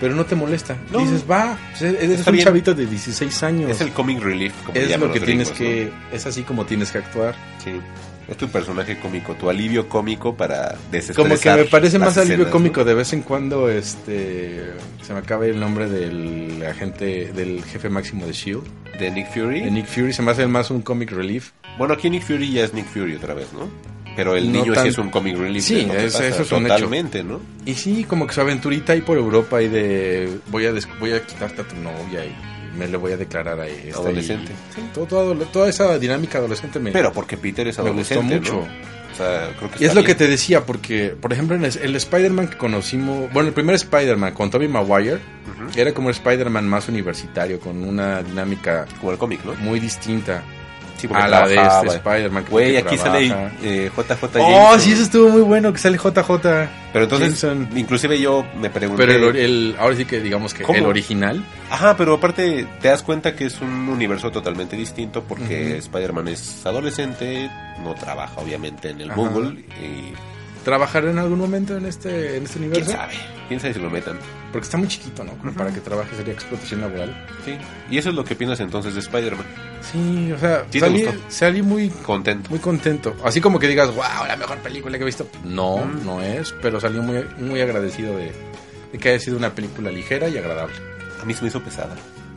[0.00, 0.76] pero no te molesta.
[0.90, 0.98] No.
[1.00, 2.44] Dices, va, pues, eres Está un bien.
[2.44, 3.70] chavito de 16 años.
[3.70, 6.16] Es el comic relief, como Es lo que tienes gringos, que.
[6.16, 7.34] Es así como tienes que actuar.
[7.62, 7.72] Sí.
[8.28, 12.50] Es tu personaje cómico, tu alivio cómico para desestresar Como que me parece más alivio
[12.50, 13.68] cómico de vez en cuando.
[13.68, 14.72] Este.
[15.02, 18.62] Se me acaba el nombre del agente, del jefe máximo de Shield.
[18.98, 19.62] De Nick Fury.
[19.62, 21.50] De Nick Fury se me hace más un comic relief.
[21.78, 23.68] Bueno, aquí Nick Fury ya es Nick Fury otra vez, ¿no?
[24.14, 25.64] Pero el No niño tan- sí es un comic relief.
[25.64, 26.74] Sí, es- eso es un hecho.
[26.74, 27.40] Totalmente, ¿no?
[27.64, 31.22] Y sí, como que su aventurita ahí por Europa y de voy a voy a
[31.26, 32.32] quitarte a tu novia y
[32.76, 34.52] me le voy a declarar a esta Adolescente.
[34.52, 38.14] y- sí, todo, todo- toda esa dinámica adolescente me, Pero porque Peter es me gustó
[38.14, 38.52] adolescente, mucho.
[38.66, 38.92] ¿no?
[39.12, 41.76] O sea, creo que Y es lo que te decía, porque, por ejemplo, en el,
[41.82, 45.18] el Spider-Man que conocimos, bueno, el primer Spider-Man con Tobey Maguire,
[45.76, 49.54] era como el Spider-Man más universitario, con una dinámica Como el cómic, ¿no?
[49.56, 50.42] muy distinta
[51.02, 52.44] Sí, porque a la de este Spider-Man.
[52.44, 53.52] que- Güey, que aquí sale trabaja.
[53.62, 54.80] eh, JJ Oh, Jameson.
[54.80, 56.68] sí, eso estuvo muy bueno, que sale JJ.
[56.92, 57.68] Pero entonces, Jameson.
[57.76, 59.04] inclusive yo me pregunté...
[59.06, 60.78] Pero el, el- ahora sí que digamos que ¿Cómo?
[60.78, 61.44] el original.
[61.70, 65.78] Ajá, pero aparte te das cuenta que es un universo totalmente distinto porque Ujú.
[65.78, 67.50] Spider-Man es adolescente,
[67.82, 69.20] no trabaja obviamente en el Ajá.
[69.20, 70.12] Bungle y
[70.64, 72.92] ¿Trabajar en algún momento en este, en este quién universo?
[72.92, 73.14] sabe,
[73.48, 74.16] quién sabe si lo metan.
[74.52, 75.32] Porque está muy chiquito, ¿no?
[75.38, 77.26] Como para que trabaje sería explotación laboral.
[77.44, 77.56] Sí,
[77.90, 79.46] y eso es lo que piensas entonces de Spider-Man.
[79.80, 82.50] Sí, o sea, ¿Sí salí, salí muy, Contento.
[82.50, 83.16] muy contento.
[83.24, 85.26] Así como que digas, wow, la mejor película que he visto.
[85.44, 88.30] No, no es, pero salí muy, muy agradecido de,
[88.92, 90.74] de que haya sido una película ligera y agradable.
[91.20, 91.96] A mí se me hizo pesada.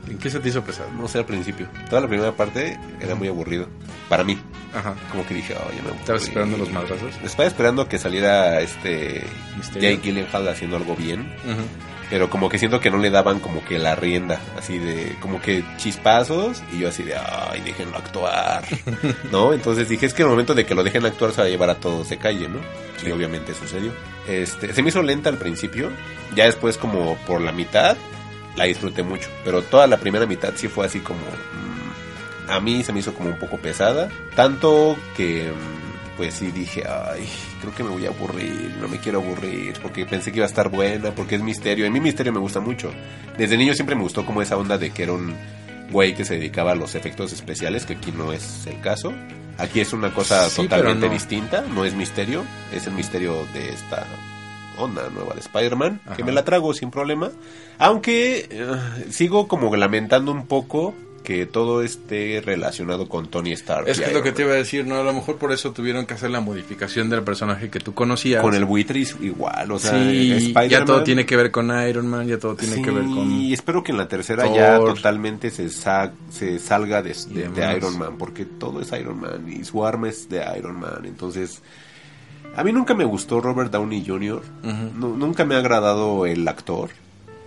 [0.09, 0.87] ¿En qué se te hizo pesar?
[0.91, 1.67] No sé al principio.
[1.89, 3.67] Toda la primera parte era muy aburrido.
[4.07, 4.37] Para mí.
[4.73, 4.93] Ajá.
[5.11, 5.97] Como que dije, oh, ya me.
[5.99, 7.11] ¿Estabas esperando los madrazos?
[7.23, 9.23] Estaba esperando que saliera este
[9.57, 9.89] Misterio.
[9.89, 11.21] Jake Gyllenhaal haciendo algo bien.
[11.21, 11.63] Ujú.
[12.09, 14.39] Pero como que siento que no le daban como que la rienda.
[14.57, 16.61] Así de, como que chispazos.
[16.71, 18.63] Y yo así de, ay, déjenlo actuar.
[19.31, 19.53] ¿No?
[19.53, 21.49] Entonces dije, es que en el momento de que lo dejen actuar se va a
[21.49, 22.59] llevar a todo se calle, ¿no?
[23.05, 23.91] Y obviamente sucedió.
[24.27, 25.89] Este, se me hizo lenta al principio.
[26.35, 27.97] Ya después como por la mitad
[28.55, 29.27] la disfruté mucho.
[29.43, 31.19] Pero toda la primera mitad sí fue así como...
[31.21, 34.09] mm, a mí se me hizo como un poco pesada.
[34.35, 35.51] Tanto que...
[35.51, 37.27] mm, Pues sí dije, ay,
[37.65, 40.49] creo que me voy a aburrir, no me quiero aburrir, porque pensé que iba a
[40.49, 41.85] estar buena, porque es misterio.
[41.85, 42.91] A mí misterio me gusta mucho.
[43.37, 45.35] Desde niño siempre me gustó como esa onda de que era un
[45.91, 49.13] güey que se dedicaba a los efectos especiales, que aquí no es el caso.
[49.57, 51.13] Aquí es una cosa Sí, totalmente no.
[51.13, 54.05] distinta, no es misterio, es el misterio de esta
[54.77, 57.31] onda nueva de Spider-Man, que me la trago sin problema.
[57.77, 58.75] Aunque eh,
[59.09, 60.93] sigo como lamentando un poco
[61.25, 63.89] que todo esté relacionado con Tony Stark.
[63.89, 64.95] Es que es lo que te iba a decir, ¿no?
[64.95, 68.41] A lo mejor por eso tuvieron que hacer la modificación del personaje que tú conocías.
[68.41, 72.27] Con el buitre igual, o sea, sí, ya todo tiene que ver con Iron Man,
[72.27, 73.29] ya todo tiene Sí, que ver con...
[73.31, 74.55] Y espero que en la tercera Thor.
[74.55, 77.75] ya totalmente se, sa- se salga de, de-.
[77.75, 81.01] Iron Man, porque todo es Iron Man y su arma es de Iron Man.
[81.05, 81.61] Entonces,
[82.55, 84.41] a mí nunca me gustó Robert Downey Jr.,
[84.97, 86.89] nunca me ha agradado el actor.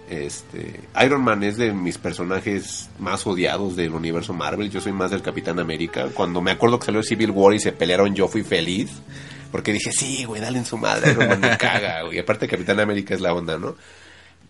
[0.08, 4.70] Este, Iron Man es de mis personajes más odiados del universo Marvel.
[4.70, 6.06] Yo soy más del Capitán América.
[6.14, 8.90] Cuando me acuerdo que salió Civil War y se pelearon, yo fui feliz.
[9.52, 11.12] Porque dije, sí, güey, dale en su madre.
[11.12, 12.18] Iron Man me caga, güey.
[12.18, 13.76] Aparte, Capitán América es la onda, ¿no?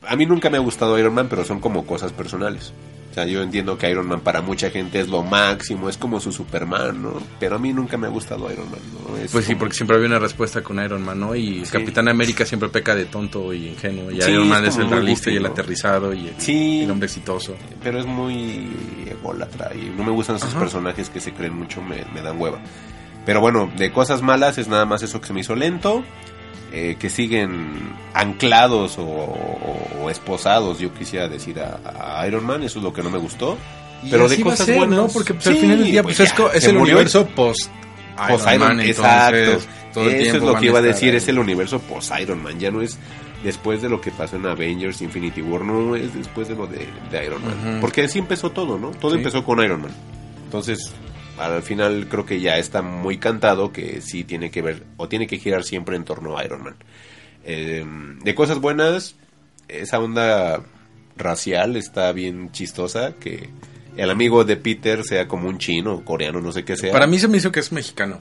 [0.06, 2.72] A mí nunca me ha gustado Iron Man, pero son como cosas personales.
[3.18, 6.30] Sea, yo entiendo que Iron Man para mucha gente es lo máximo, es como su
[6.30, 7.14] Superman, ¿no?
[7.40, 8.78] Pero a mí nunca me ha gustado Iron Man,
[9.08, 9.16] ¿no?
[9.16, 11.34] Es Pues sí, porque siempre había una respuesta con Iron Man, ¿no?
[11.34, 11.72] Y Sí.
[11.72, 14.12] Capitán América siempre peca de tonto y ingenuo.
[14.12, 16.82] Y Sí, Iron Man es el realista y el aterrizado y el, Sí.
[16.84, 17.56] el hombre exitoso.
[17.82, 18.68] pero es muy
[19.10, 20.60] ególatra y no me gustan esos Ajá.
[20.60, 22.60] personajes que se creen mucho, me, me dan hueva.
[23.26, 26.04] Pero bueno, de cosas malas es nada más eso que se me hizo lento,
[26.72, 32.62] eh, que siguen anclados o, o- o esposados, yo quisiera decir, a, a Iron Man,
[32.62, 33.56] eso es lo que no me gustó.
[34.02, 34.96] Y Pero de cosas ser, buenas.
[34.98, 35.08] ¿no?
[35.08, 37.68] Porque pues, al final del día pues pues, es, ya, el universo post
[38.28, 39.66] Post Iron Man, entonces, exacto.
[39.94, 41.16] todo el Eso es lo que iba a decir, ahí.
[41.16, 42.98] es el universo post Iron Man, ya no es
[43.44, 46.86] después de lo que pasó en Avengers Infinity War, no es después de lo de,
[47.10, 47.78] de Iron Man.
[47.80, 48.90] Porque así empezó todo, ¿no?
[48.90, 49.18] Todo Sí.
[49.18, 49.92] empezó con Iron Man.
[50.44, 50.92] Entonces,
[51.38, 55.26] al final creo que ya está muy cantado que sí tiene que ver, o tiene
[55.26, 56.76] que girar siempre en torno a Iron Man.
[57.44, 57.84] Eh,
[58.22, 59.14] de cosas buenas,
[59.68, 60.62] esa onda
[61.16, 63.50] racial está bien chistosa, que
[63.96, 66.92] el amigo de Peter sea como un chino, coreano, no sé qué sea.
[66.92, 68.20] Para mí se me hizo que es mexicano.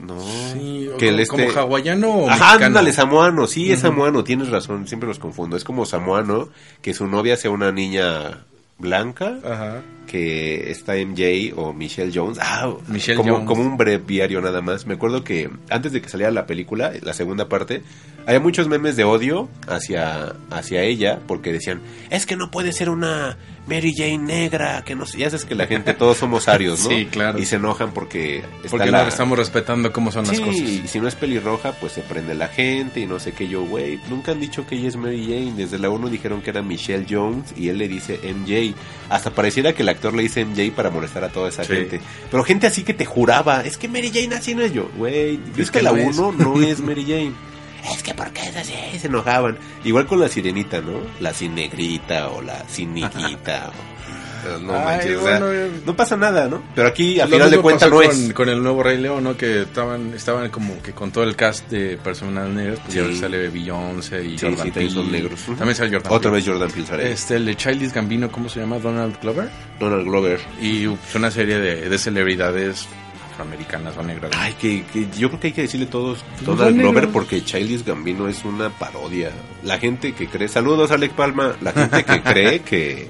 [0.00, 0.20] no.
[0.52, 1.46] Sí, o que como, el este...
[1.46, 2.66] como hawaiano o Ajá, mexicano.
[2.66, 5.56] ándale, samoano, sí, es samoano, tienes razón, siempre los confundo.
[5.56, 6.48] Es como samoano,
[6.80, 8.44] que su novia sea una niña
[8.82, 9.80] blanca, Ajá.
[10.06, 12.38] que está MJ o Michelle Jones.
[12.42, 13.46] Ah, Michelle como, Jones.
[13.46, 14.84] como un breviario nada más.
[14.86, 17.82] Me acuerdo que antes de que saliera la película, la segunda parte,
[18.26, 22.90] había muchos memes de odio hacia, hacia ella, porque decían, es que no puede ser
[22.90, 26.82] una Mary Jane negra, que no sé, ya sabes que la gente, todos somos arios,
[26.82, 26.88] ¿no?
[26.96, 27.38] Sí, claro.
[27.38, 30.60] Y se enojan porque Porque la- no estamos respetando cómo son las Sí, cosas.
[30.60, 33.62] y si no es pelirroja, pues se prende la gente y no sé qué yo,
[33.64, 34.00] güey.
[34.10, 35.52] Nunca han dicho que ella es Mary Jane.
[35.56, 38.74] Desde la 1 dijeron que era Michelle Jones y él le dice MJ.
[39.08, 41.72] Hasta pareciera que el actor le dice MJ para molestar a toda esa Sí.
[41.72, 42.00] gente.
[42.30, 44.90] Pero gente así que te juraba, es que Mary Jane así no es yo.
[44.96, 46.18] Güey, es que la no es.
[46.18, 47.32] 1 no es Mary Jane.
[47.90, 49.58] Es que porque es así, se enojaban.
[49.84, 51.00] Igual con la sirenita, ¿no?
[51.20, 53.70] La cinegrita o la ciniquita.
[53.88, 53.92] o-
[54.60, 56.64] no Ay, manches, o sea, bueno, no pasa nada, ¿no?
[56.74, 58.32] Pero aquí, al final de cuentas, no con, es.
[58.32, 59.36] con el nuevo Rey León, ¿no?
[59.36, 62.80] Que estaban, estaban como que con todo el cast de personas negras.
[62.84, 63.14] Pues ya Sí.
[63.20, 64.90] sale Beyoncé y Sí, Jordan sí, Peele.
[64.90, 65.40] son negros.
[65.56, 66.34] También sale Jordan Otra Peele.
[66.34, 67.12] vez Jordan Peele sale.
[67.12, 68.80] Este, el de Childish Gambino, ¿cómo se llama?
[68.80, 69.48] Donald Glover.
[69.78, 70.40] Donald Glover.
[70.60, 72.88] Y pues, una serie de, de celebridades
[73.32, 74.30] afroamericanas o negras.
[74.36, 77.12] Ay, que, que yo creo que hay que decirle todos Donald son Glover negros.
[77.12, 79.30] porque Childish Gambino es una parodia.
[79.64, 83.08] La gente que cree, saludos Alex Palma, la gente que cree que,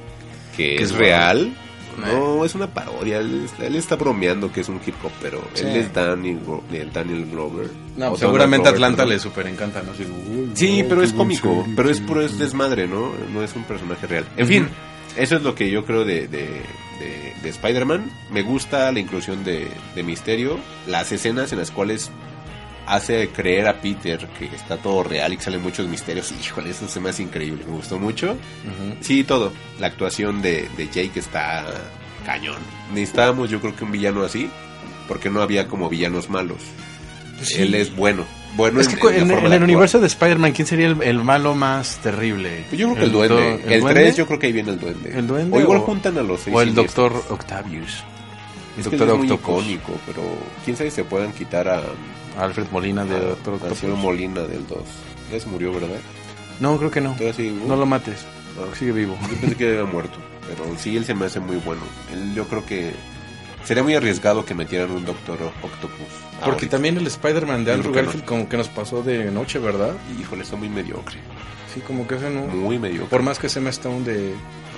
[0.56, 1.52] que Que es es real,
[1.98, 2.00] Eh.
[2.14, 3.18] no, es una parodia.
[3.18, 5.64] Él, está- él está bromeando que es un hip hop, pero Sí.
[5.64, 6.38] él es Daniel,
[6.92, 7.68] Daniel Glover.
[7.98, 9.92] No, O seguramente Glover, Atlanta le super encanta, ¿no?
[9.92, 13.12] Así, uy, Sí, no, pero es cómico, pero es sí, puro es desmadre, ¿no?
[13.32, 14.24] No es un personaje real.
[14.38, 14.68] En fin,
[15.18, 16.48] eso es lo que yo creo de, de,
[17.02, 18.10] de- de Spider-Man.
[18.30, 22.10] Me gusta la inclusión de, de Misterio, las escenas en las cuales
[22.86, 26.32] hace creer a Peter que está todo real y que salen muchos misterios.
[26.32, 28.36] Híjole, eso se me hace increíble, me gustó mucho.
[29.00, 29.52] Sí, todo.
[29.78, 31.64] La actuación de, de Jake está
[32.26, 32.58] cañón.
[32.92, 34.48] Necesitábamos yo creo que un villano así,
[35.08, 36.58] porque no había como villanos malos.
[37.36, 37.62] Pues sí.
[37.62, 38.24] Él es bueno.
[38.56, 42.64] Bueno Es que en el universo de Spider-Man, ¿quién sería el, el malo más terrible?
[42.68, 43.34] Pues yo creo que el, duende.
[43.52, 44.00] doctor- El, duende?
[44.02, 45.18] 3 yo creo que ahí viene el duende.
[45.18, 48.04] ¿El duende O igual o- juntan a los seis O el doctor Octavius.
[48.78, 50.22] Es que Doctor es muy icónico, pero
[50.64, 51.82] quién sabe si se puedan quitar a,
[52.38, 53.98] Alfred Molina de a, Doctor Octopus.
[53.98, 54.78] Molina del 2.
[55.30, 55.88] Ya se murió, ¿verdad?
[56.60, 57.14] No, creo que no.
[57.18, 57.52] Sigue.
[57.66, 58.24] No lo mates.
[58.58, 58.74] Ah.
[58.78, 59.16] Sigue vivo.
[59.30, 61.82] Yo pensé que había muerto, pero sí, él se me hace muy bueno.
[62.12, 62.92] Él, yo creo que
[63.64, 66.07] sería muy arriesgado que metieran un Doctor Octopus.
[66.38, 66.70] Porque ahorita.
[66.70, 69.94] también el Spider-Man de Andrew Garfield como que nos pasó de noche, ¿verdad?
[70.20, 71.18] Híjole, está muy mediocre.
[71.72, 72.46] Sí, como que ese no.
[72.46, 73.09] Muy mediocre.
[73.09, 74.35] Por más que se me Stone de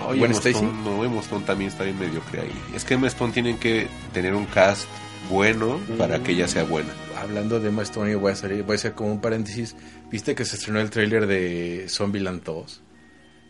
[0.07, 0.65] Oye, Gwen Stacy.
[0.65, 2.63] No, Emma Stone también está bien mediocre ahí.
[2.75, 4.89] Es que Emma Stone tienen que tener un cast
[5.29, 6.91] bueno para que ella sea buena.
[7.21, 9.75] Hablando de Emma Stone, yo voy a, salir, voy a hacer como un paréntesis.
[10.11, 12.83] ¿Viste que se estrenó el tráiler de Zombieland 2?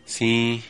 [0.05, 0.63] Sí,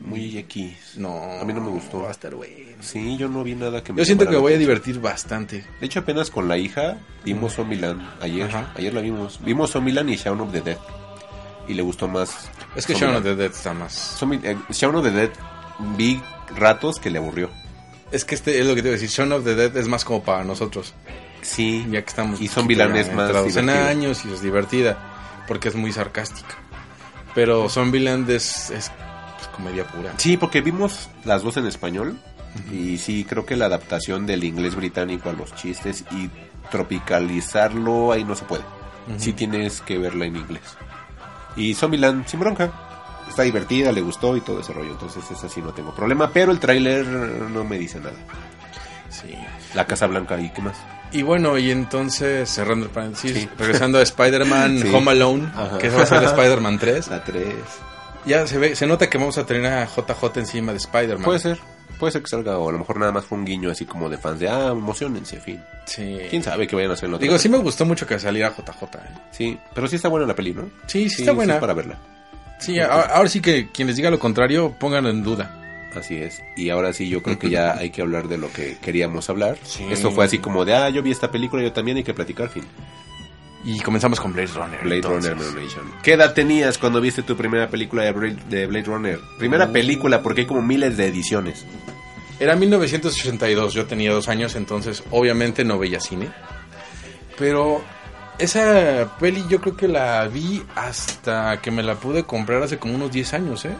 [0.00, 0.94] muy X.
[0.96, 1.40] No.
[1.40, 2.02] A mí no me gustó.
[2.02, 2.54] Va a estar bueno.
[2.80, 5.64] Sí, yo no vi nada que me Yo siento que me voy a divertir bastante.
[5.80, 8.48] De hecho, apenas con la hija vimos Zombieland ayer.
[8.48, 8.72] Ajá.
[8.76, 9.40] Ayer la vimos.
[9.42, 10.78] Vimos Zombieland y Shaun of the Dead.
[11.66, 12.50] Y le gustó más.
[12.76, 14.22] Es que Shaun of the Dead está más...
[14.42, 15.30] Eh, Shaun of the Dead
[15.96, 16.20] vi
[16.56, 17.50] ratos que le aburrió.
[18.10, 19.10] Es que este es lo que te iba a decir.
[19.10, 20.94] Shaun of the Dead es más como para nosotros.
[21.42, 21.84] Sí.
[21.90, 22.40] Ya que estamos...
[22.40, 25.44] Y Zombieland es más en años y es divertida.
[25.46, 26.56] Porque es muy sarcástica.
[27.34, 28.90] Pero Zombieland es, es
[29.58, 30.12] comedia pura.
[30.16, 32.16] Sí, porque vimos las dos en español.
[32.72, 36.30] Y sí, creo que la adaptación del inglés británico a los chistes y
[36.70, 38.62] tropicalizarlo ahí no se puede.
[39.08, 39.18] Ujú.
[39.18, 40.62] Sí tienes que verla en inglés.
[41.56, 42.70] Y Zombieland, sin bronca.
[43.28, 44.92] Está divertida, le gustó y todo ese rollo.
[44.92, 46.30] Entonces, esa sí no tengo problema.
[46.32, 48.14] Pero el tráiler no me dice nada.
[49.10, 49.34] Sí.
[49.74, 50.76] La Casa Blanca y qué más.
[51.12, 53.48] Y bueno, y entonces, cerrando el paréntesis, Sí.
[53.58, 54.90] regresando a Spider-Man Sí.
[54.94, 55.78] Home Alone, Ajá.
[55.78, 57.44] que va a ser Spider-Man 3, La 3.
[58.26, 61.24] Ya se ve, se nota que vamos a tener a JJ encima de Spider-Man.
[61.24, 61.58] Puede ser.
[61.98, 64.08] Puede ser que salga, o a lo mejor nada más fue un guiño así como
[64.08, 65.60] de fans de, ah, emocionense, fin.
[65.86, 66.18] Sí.
[66.30, 68.50] ¿Quién sabe qué vayan a hacer en otra Digo, sí me gustó mucho que saliera
[68.56, 68.82] JJ.
[68.98, 69.00] ¿eh?
[69.32, 70.70] Sí, pero sí está buena la peli, ¿no?
[70.86, 71.54] Sí, sí, está buena.
[71.54, 71.98] es para verla.
[72.60, 75.54] Sí, a- ahora sí que quien les diga lo contrario, pónganlo en duda.
[75.96, 76.40] Así es.
[76.56, 79.56] Y ahora sí, yo creo que ya hay que hablar de lo que queríamos hablar.
[79.64, 79.84] Sí.
[79.90, 82.48] Esto fue así como de, ah, yo vi esta película, yo también hay que platicar,
[82.48, 82.64] fin.
[83.64, 84.80] Y comenzamos con Blade Runner.
[84.80, 85.30] Blade entonces.
[85.32, 85.84] Runner Revelation.
[86.02, 89.20] ¿Qué edad tenías cuando viste tu primera película de Blade, de Blade Runner?
[89.38, 89.72] Primera Uh.
[89.72, 91.66] película, porque hay como miles de ediciones.
[92.40, 96.28] Era 1982, yo tenía dos años, entonces obviamente no veía cine.
[97.36, 97.82] Pero
[98.38, 102.94] esa peli yo creo que la vi hasta que me la pude comprar hace como
[102.94, 103.72] unos 10 años, ¿eh?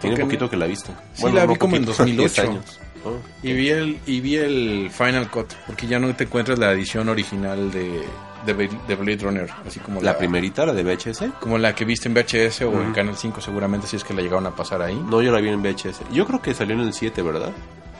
[0.00, 0.92] Tiene Porque poquito que la viste.
[1.14, 2.42] Sí, la vi como en poquito, 2008.
[2.42, 2.80] 10 años.
[3.04, 3.18] Oh.
[3.42, 7.08] Y vi el y vi el Final Cut, porque ya no te encuentras la edición
[7.08, 8.02] original de,
[8.46, 8.54] de,
[8.86, 11.24] de Blade Runner, así como ¿La primerita, la de VHS?
[11.40, 12.92] Como la que viste en VHS o en Ujú.
[12.94, 14.94] Canal 5 seguramente si es que la llegaron a pasar ahí.
[15.08, 16.00] No, yo la vi en VHS.
[16.12, 17.50] Yo creo que salió en el 7, ¿verdad?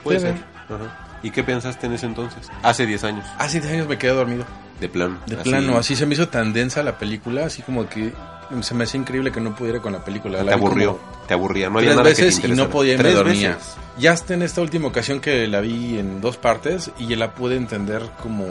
[0.03, 0.35] Puede ser.
[0.69, 1.19] Ajá.
[1.23, 2.49] ¿Y qué pensaste en ese entonces?
[2.61, 4.45] Hace 10 años, Hace 10 años me quedé dormido.
[4.79, 5.17] de plano.
[5.25, 8.13] De plano, así se me hizo tan densa la película, así como que
[8.61, 10.37] se me hacía increíble que no pudiera con la película.
[10.39, 11.69] Te La aburrió, te aburría.
[11.69, 13.49] No había tres nada que te veces y no podía y me Tres dormía.
[13.55, 13.75] veces.
[13.97, 17.33] Ya hasta en esta última ocasión que la vi en dos partes y ya la
[17.33, 18.45] pude entender como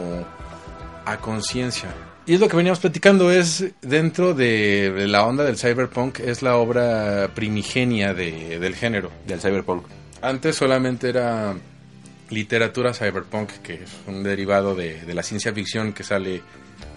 [1.05, 1.89] a conciencia.
[2.27, 6.55] Y es lo que veníamos platicando, es dentro de, la onda del cyberpunk, es la
[6.57, 9.11] obra primigenia de- del género.
[9.27, 9.85] Del cyberpunk.
[10.21, 11.53] Antes solamente era
[12.29, 16.41] literatura cyberpunk, que es un derivado de, de la ciencia ficción que sale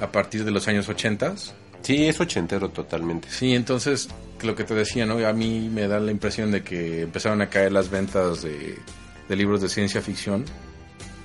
[0.00, 1.34] a partir de los años 80.
[1.82, 3.28] Sí, es ochentero totalmente.
[3.30, 4.08] Sí, entonces
[4.42, 5.24] lo que te decía, ¿no?
[5.26, 8.78] A mí me da la impresión de que empezaron a caer las ventas de,
[9.28, 10.44] de libros de ciencia ficción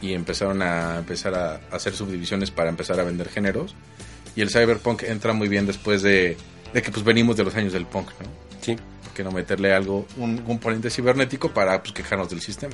[0.03, 3.73] y empezaron a empezar a hacer subdivisiones para empezar a vender géneros.
[4.35, 6.35] Y el cyberpunk entra muy bien después de,
[6.73, 8.27] de que pues venimos de los años del punk, ¿no?
[8.59, 8.75] Sí.
[8.75, 12.73] ¿Por qué no meterle algo, un componente cibernético para pues, quejarnos del sistema?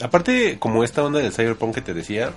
[0.00, 2.32] Aparte, como esta onda del cyberpunk que te decía,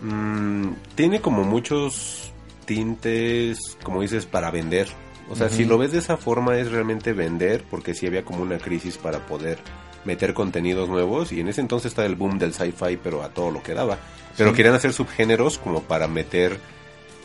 [0.00, 2.30] mm, tiene como muchos
[2.66, 4.86] tintes, como dices, para vender.
[5.28, 8.42] O sea, si lo ves de esa forma es realmente vender, porque sí había como
[8.42, 9.58] una crisis para poder
[10.06, 13.50] meter contenidos nuevos y en ese entonces estaba el boom del sci-fi, pero a todo
[13.50, 13.98] lo que daba.
[14.36, 14.56] Pero Sí.
[14.56, 16.58] querían hacer subgéneros como para meter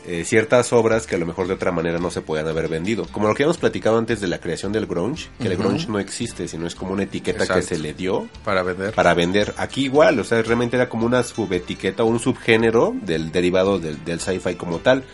[0.04, 3.06] eh, ciertas obras que a lo mejor de otra manera no se podían haber vendido.
[3.12, 6.00] Como lo que habíamos platicado antes de la creación del grunge, que el grunge no
[6.00, 8.92] existe, sino es como una etiqueta que se le dio Para vender.
[8.94, 9.54] para vender.
[9.58, 14.04] Aquí igual, o sea, realmente era como una subetiqueta o un subgénero del derivado del,
[14.04, 15.04] del sci-fi como tal.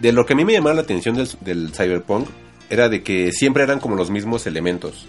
[0.00, 2.26] De lo que a mí me llamaba la atención del, del cyberpunk
[2.72, 5.06] era de que siempre eran como los mismos elementos.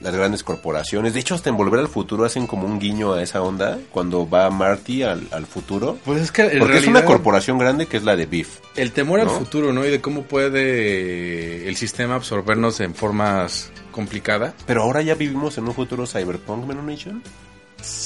[0.00, 1.14] Las grandes corporaciones.
[1.14, 4.28] De hecho, hasta en Volver al Futuro hacen como un guiño a esa onda cuando
[4.28, 5.96] va Marty al, al futuro.
[6.04, 8.58] Pues es que en Porque es una realidad- corporación grande que es la de Beef.
[8.74, 9.30] El temor ¿no?
[9.30, 9.84] al futuro, ¿no?
[9.86, 14.54] Y de cómo puede el sistema absorbernos en formas complicadas.
[14.66, 17.22] Pero ahora ya vivimos en un futuro cyberpunk, Menno Nation.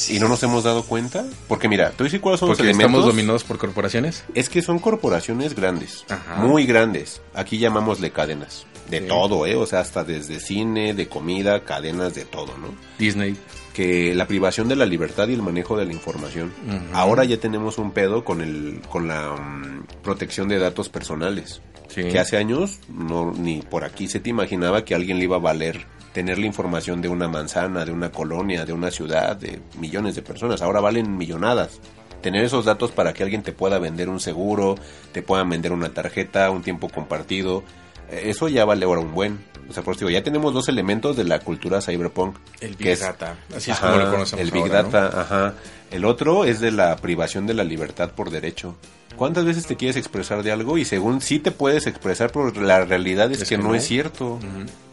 [0.09, 1.25] Y no nos hemos dado cuenta.
[1.49, 2.87] Porque mira, te voy a decir cuáles son los elementos.
[2.91, 4.25] estamos dominados por corporaciones.
[4.35, 6.37] Es que son corporaciones grandes, Ajá.
[6.43, 7.23] muy grandes.
[7.35, 8.67] Aquí llamámosle cadenas.
[8.89, 9.07] De Sí.
[9.07, 9.55] todo, ¿eh?
[9.57, 12.75] O sea, hasta desde cine, de comida, cadenas de todo, ¿no?
[12.99, 13.37] Disney.
[13.75, 16.53] Que la privación de la libertad y el manejo de la información.
[16.93, 21.63] Ahora ya tenemos un pedo con el con la mm, protección de datos personales.
[21.89, 22.03] Sí.
[22.05, 25.37] Que hace años no ni por aquí se te imaginaba que a alguien le iba
[25.37, 29.61] a valer tener la información de una manzana, de una colonia, de una ciudad, de
[29.79, 30.63] millones de personas.
[30.63, 31.79] Ahora valen millonadas.
[32.23, 34.75] Tener esos datos para que alguien te pueda vender un seguro,
[35.13, 37.63] te puedan vender una tarjeta, un tiempo compartido.
[38.11, 39.39] Eso ya vale ahora un buen.
[39.69, 42.37] O sea, por eso digo, ya tenemos dos elementos de la cultura cyberpunk.
[42.61, 43.37] El que Big es- Data.
[43.55, 44.89] Así es Ajá, como lo conocemos El Big ahora, ¿no?
[44.91, 45.55] Data, ajá.
[45.91, 48.77] El otro es de la privación de la libertad por derecho.
[49.17, 52.85] ¿Cuántas veces te quieres expresar de algo y según sí te puedes expresar, pero la
[52.85, 54.39] realidad es, Es que, que no, es cierto.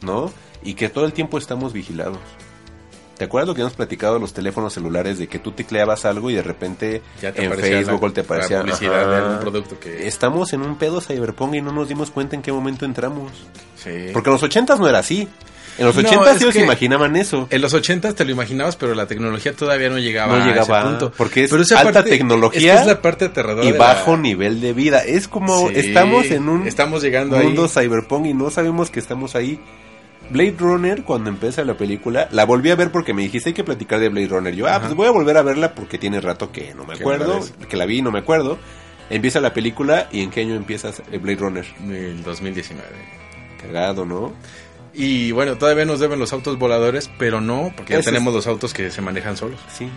[0.01, 0.31] ¿no?
[0.63, 2.17] Y que todo el tiempo estamos vigilados.
[3.17, 6.29] ¿Te acuerdas lo que hemos platicado de los teléfonos celulares de que tú tecleabas algo
[6.29, 9.09] y de repente en Facebook la- te aparecía la publicidad ajá.
[9.09, 10.07] de algún producto que...
[10.07, 13.31] Estamos en un pedo cyberpunk y no nos dimos cuenta en qué momento entramos.
[13.75, 14.09] Sí.
[14.13, 15.27] Porque en los ochentas no era así.
[15.79, 17.47] En los No, ochentas es ellos que- imaginaban eso.
[17.51, 20.81] En los 80 te lo imaginabas, pero la tecnología todavía no llegaba, No llegaba, a
[20.81, 21.11] ese punto.
[21.15, 24.21] porque es Pero esa alta tecnología Es, que es la parte aterradora y bajo la-
[24.21, 25.03] nivel de vida.
[25.03, 27.69] Es como Sí, estamos en un estamos llegando mundo ahí.
[27.87, 29.59] cyberpunk y no sabemos que estamos ahí.
[30.29, 33.63] Blade Runner, cuando empieza la película, la volví a ver porque me dijiste hay que
[33.63, 34.55] platicar de Blade Runner.
[34.55, 34.81] Yo, ah, Ajá.
[34.81, 37.85] pues voy a volver a verla porque tiene rato que no me acuerdo, que la
[37.85, 38.57] vi y no me acuerdo.
[39.09, 41.65] Empieza la película y en qué año empieza Blade Runner.
[41.89, 42.87] El 2019.
[43.61, 44.33] Cagado, ¿no?
[44.93, 48.47] Y bueno, todavía nos deben los autos voladores, pero no, porque ya Ese tenemos los
[48.47, 49.59] autos que se manejan solos.
[49.71, 49.87] Sí.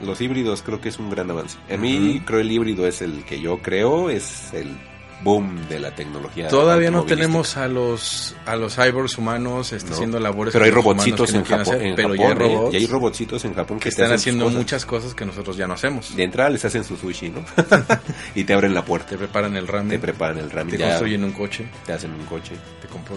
[0.00, 1.58] Los híbridos creo que es un gran avance.
[1.70, 4.76] A mí creo el híbrido es el que yo creo es el
[5.22, 6.48] boom de la tecnología.
[6.48, 9.94] Todavía no tenemos a los a los cyborgs humanos este, No.
[9.96, 12.34] haciendo labores Pero hay robotcitos no en Japón, hacer, en pero Japón, ya hay ¿eh?
[12.34, 14.58] robots Y hay robotcitos en Japón que, están haciendo cosas.
[14.58, 16.14] muchas cosas que nosotros ya no hacemos.
[16.14, 17.44] De entrada les hacen su sushi, ¿no?
[18.34, 20.88] y te abren la puerta, Te preparan el ramen, te preparan el ramen, te ya
[20.90, 22.54] construyen un coche, te hacen un coche.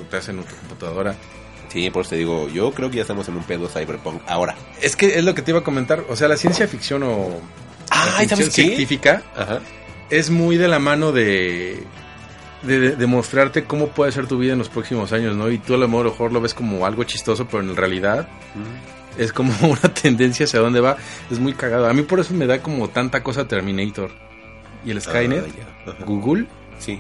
[0.10, 1.16] te, hacen una computadora.
[1.70, 4.22] Sí, por eso te digo, yo creo que ya estamos en un pedo cyberpunk.
[4.28, 4.56] Ahora.
[4.82, 7.40] Es que es lo que te iba a comentar, o sea, la ciencia ficción o
[7.94, 8.62] Ah, la ficción ¿sabes qué?
[8.64, 9.60] científica Ajá.
[10.12, 11.84] Es muy de la mano de,
[12.64, 15.50] de, de- de mostrarte cómo puede ser tu vida en los próximos años, ¿no?
[15.50, 18.28] Y tú a lo mejor lo ves como algo chistoso, pero en realidad
[19.18, 20.98] es como una tendencia hacia dónde va.
[21.32, 21.88] Es muy cagado.
[21.88, 24.12] A mí por eso me da como tanta cosa Terminator
[24.86, 25.46] y el Skynet,
[25.88, 25.96] Ah.
[26.06, 26.46] Google.
[26.80, 27.00] Sí.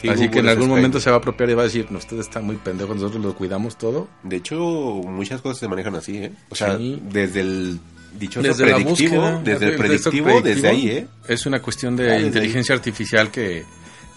[0.00, 0.76] Sí, Así Google que en algún Skynet.
[0.76, 3.22] momento se va a apropiar y va a decir, no, ustedes están muy pendejos, nosotros
[3.24, 4.08] los cuidamos todo.
[4.22, 6.32] De hecho, muchas cosas se manejan así, ¿eh?
[6.50, 7.00] O sea, Sí.
[7.02, 7.80] desde el
[8.18, 11.06] Dichoso Desde la predictivo, búsqueda, desde el predictivo, desde ahí, ¿eh?
[11.28, 13.64] Es una cuestión de Ah, inteligencia artificial que,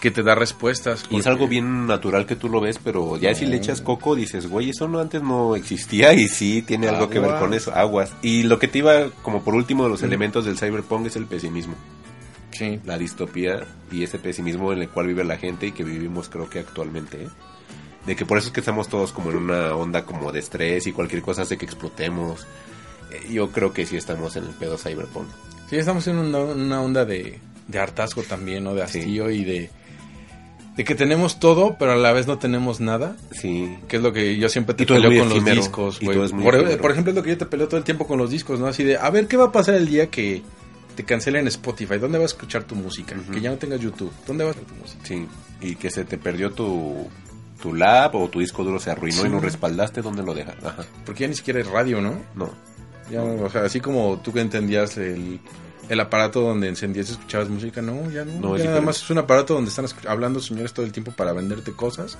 [0.00, 1.04] que te da respuestas.
[1.10, 4.14] Y es algo bien natural que tú lo ves, pero ya si le echas coco
[4.16, 7.72] dices, güey, eso no antes no existía y sí tiene algo que ver con eso,
[7.74, 8.12] aguas.
[8.22, 10.06] Y lo que te iba como por último de los Mm.
[10.06, 11.74] elementos del cyberpunk es el pesimismo,
[12.52, 12.80] Sí.
[12.86, 16.48] la distopía y ese pesimismo en el cual vive la gente y que vivimos creo
[16.48, 17.28] que actualmente, ¿eh?
[18.06, 20.86] De que por eso es que estamos todos como en una onda como de estrés
[20.86, 22.46] y cualquier cosa hace que explotemos.
[23.30, 25.26] Yo creo que sí estamos en el pedo cyberpunk.
[25.68, 27.38] Sí, estamos en una, una onda de,
[27.68, 28.74] de hartazgo también, ¿no?
[28.74, 28.98] De Sí.
[29.00, 29.70] hastío y de,
[30.76, 33.16] de que tenemos todo, pero a la vez no tenemos nada.
[33.32, 33.76] Sí.
[33.88, 36.18] Que es lo que yo siempre te peleo con los discos, güey.
[36.30, 38.58] Por, por ejemplo, es lo que yo te peleo todo el tiempo con los discos,
[38.60, 38.66] ¿no?
[38.66, 40.42] Así de, a ver, ¿qué va a pasar el día que
[40.96, 41.98] te cancelen Spotify?
[41.98, 43.16] ¿Dónde vas a escuchar tu música?
[43.32, 44.12] Que ya no tengas YouTube.
[44.26, 45.04] ¿Dónde vas a escuchar tu música?
[45.04, 45.26] Sí,
[45.60, 47.08] y que se te perdió tu,
[47.62, 49.26] tu lab o tu disco duro se arruinó Sí.
[49.28, 50.56] y no respaldaste, ¿dónde lo dejas?
[50.64, 52.14] Ajá, Porque ya ni siquiera es radio, ¿no?
[52.34, 52.50] no.
[53.10, 55.40] Ya, o sea, así como tú que entendías el,
[55.88, 58.40] el aparato donde encendías y escuchabas música, no, ya no.
[58.40, 61.12] No, ya es nada más es un aparato donde están hablando señores todo el tiempo
[61.12, 62.16] para venderte cosas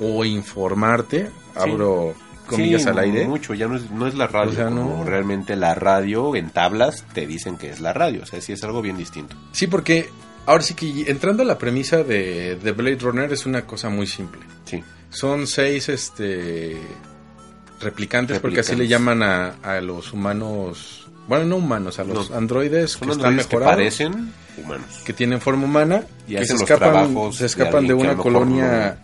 [0.00, 1.30] o informarte.
[1.54, 2.14] Abro
[2.46, 3.26] comillas Sí, al aire.
[3.26, 4.50] Mucho, ya no es, no es la radio.
[4.50, 5.04] O sea, como no.
[5.04, 8.22] realmente la radio en tablas te dicen que es la radio.
[8.22, 9.36] O sea, sí es algo bien distinto.
[9.52, 10.08] Sí, porque
[10.46, 14.06] ahora sí que entrando a la premisa de, de Blade Runner es una cosa muy
[14.06, 14.40] simple.
[14.64, 16.78] Sí, Son seis este
[17.84, 22.36] replicantes, porque así le llaman a, a los humanos, bueno, no humanos, a los No.
[22.36, 23.74] androides son que están androides que mejorados.
[23.76, 24.86] parecen humanos.
[25.04, 28.98] que tienen forma humana Y que se escapan, se escapan de, una colonia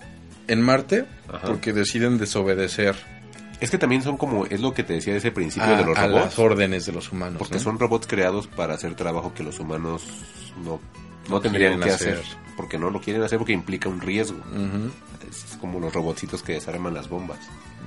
[0.48, 1.46] en Marte Ajá.
[1.46, 2.96] porque deciden desobedecer
[3.60, 5.96] Es que también son como, es lo que te decía el principio a, de los
[5.98, 6.24] a robots.
[6.24, 7.36] las órdenes de los humanos.
[7.38, 7.60] Porque ¿no?
[7.60, 10.02] son robots creados para hacer trabajo que los humanos
[10.64, 10.80] no,
[11.28, 12.14] no tendrían que hacer.
[12.14, 12.24] hacer.
[12.56, 14.38] Porque no lo quieren hacer porque implica un riesgo.
[15.28, 17.38] Es como los robotcitos que desarman las bombas.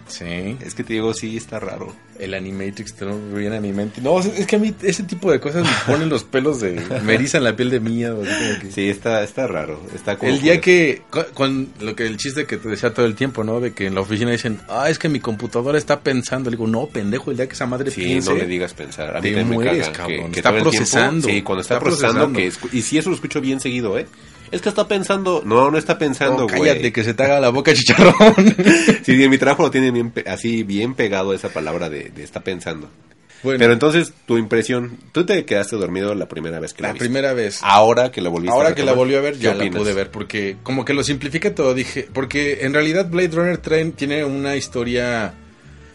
[0.07, 0.57] Sí.
[0.63, 1.93] Es que te digo, sí, está raro.
[2.19, 4.03] El Animatrix, te lo bien Animatrix.
[4.03, 6.79] No, es que a mí ese tipo de cosas me ponen los pelos de...
[7.03, 8.21] me erizan la piel de miedo.
[8.61, 9.81] que- Sí, está, está raro.
[9.95, 13.05] Está como El día que, con, con lo que el chiste que te decía todo
[13.07, 13.59] el tiempo, ¿no?
[13.59, 16.51] De que en la oficina dicen, ah, es que mi computadora está pensando.
[16.51, 18.29] Le digo, no, pendejo, el día que esa madre Sí, piense.
[18.29, 19.17] no le digas pensar.
[19.17, 20.25] A mí te también me mueres, caga cabrón.
[20.27, 21.27] que, que Está el tiempo- procesando.
[21.27, 22.29] sí, cuando está, Está procesando.
[22.31, 22.69] procesando.
[22.69, 24.05] Que y si eso lo escucho bien seguido, ¿eh?
[24.53, 25.41] Es que está pensando.
[25.45, 28.13] No, no está pensando, No, cállate, que se te haga la boca chicharrón.
[29.03, 32.41] Sí, en mi trabajo lo tiene bien, así bien pegado esa palabra de, de está
[32.41, 32.87] pensando.
[33.41, 36.93] bueno, Pero entonces, tu impresión, tú te quedaste dormido la primera vez que la, la
[36.93, 37.05] viste.
[37.05, 37.59] primera vez.
[37.63, 39.93] Ahora que la volviste Ahora a que la volví a ver, ¿qué ya la pude
[39.93, 44.23] ver, porque como que lo simplifica todo, dije, porque en realidad Blade Runner trae- tiene
[44.23, 45.33] una historia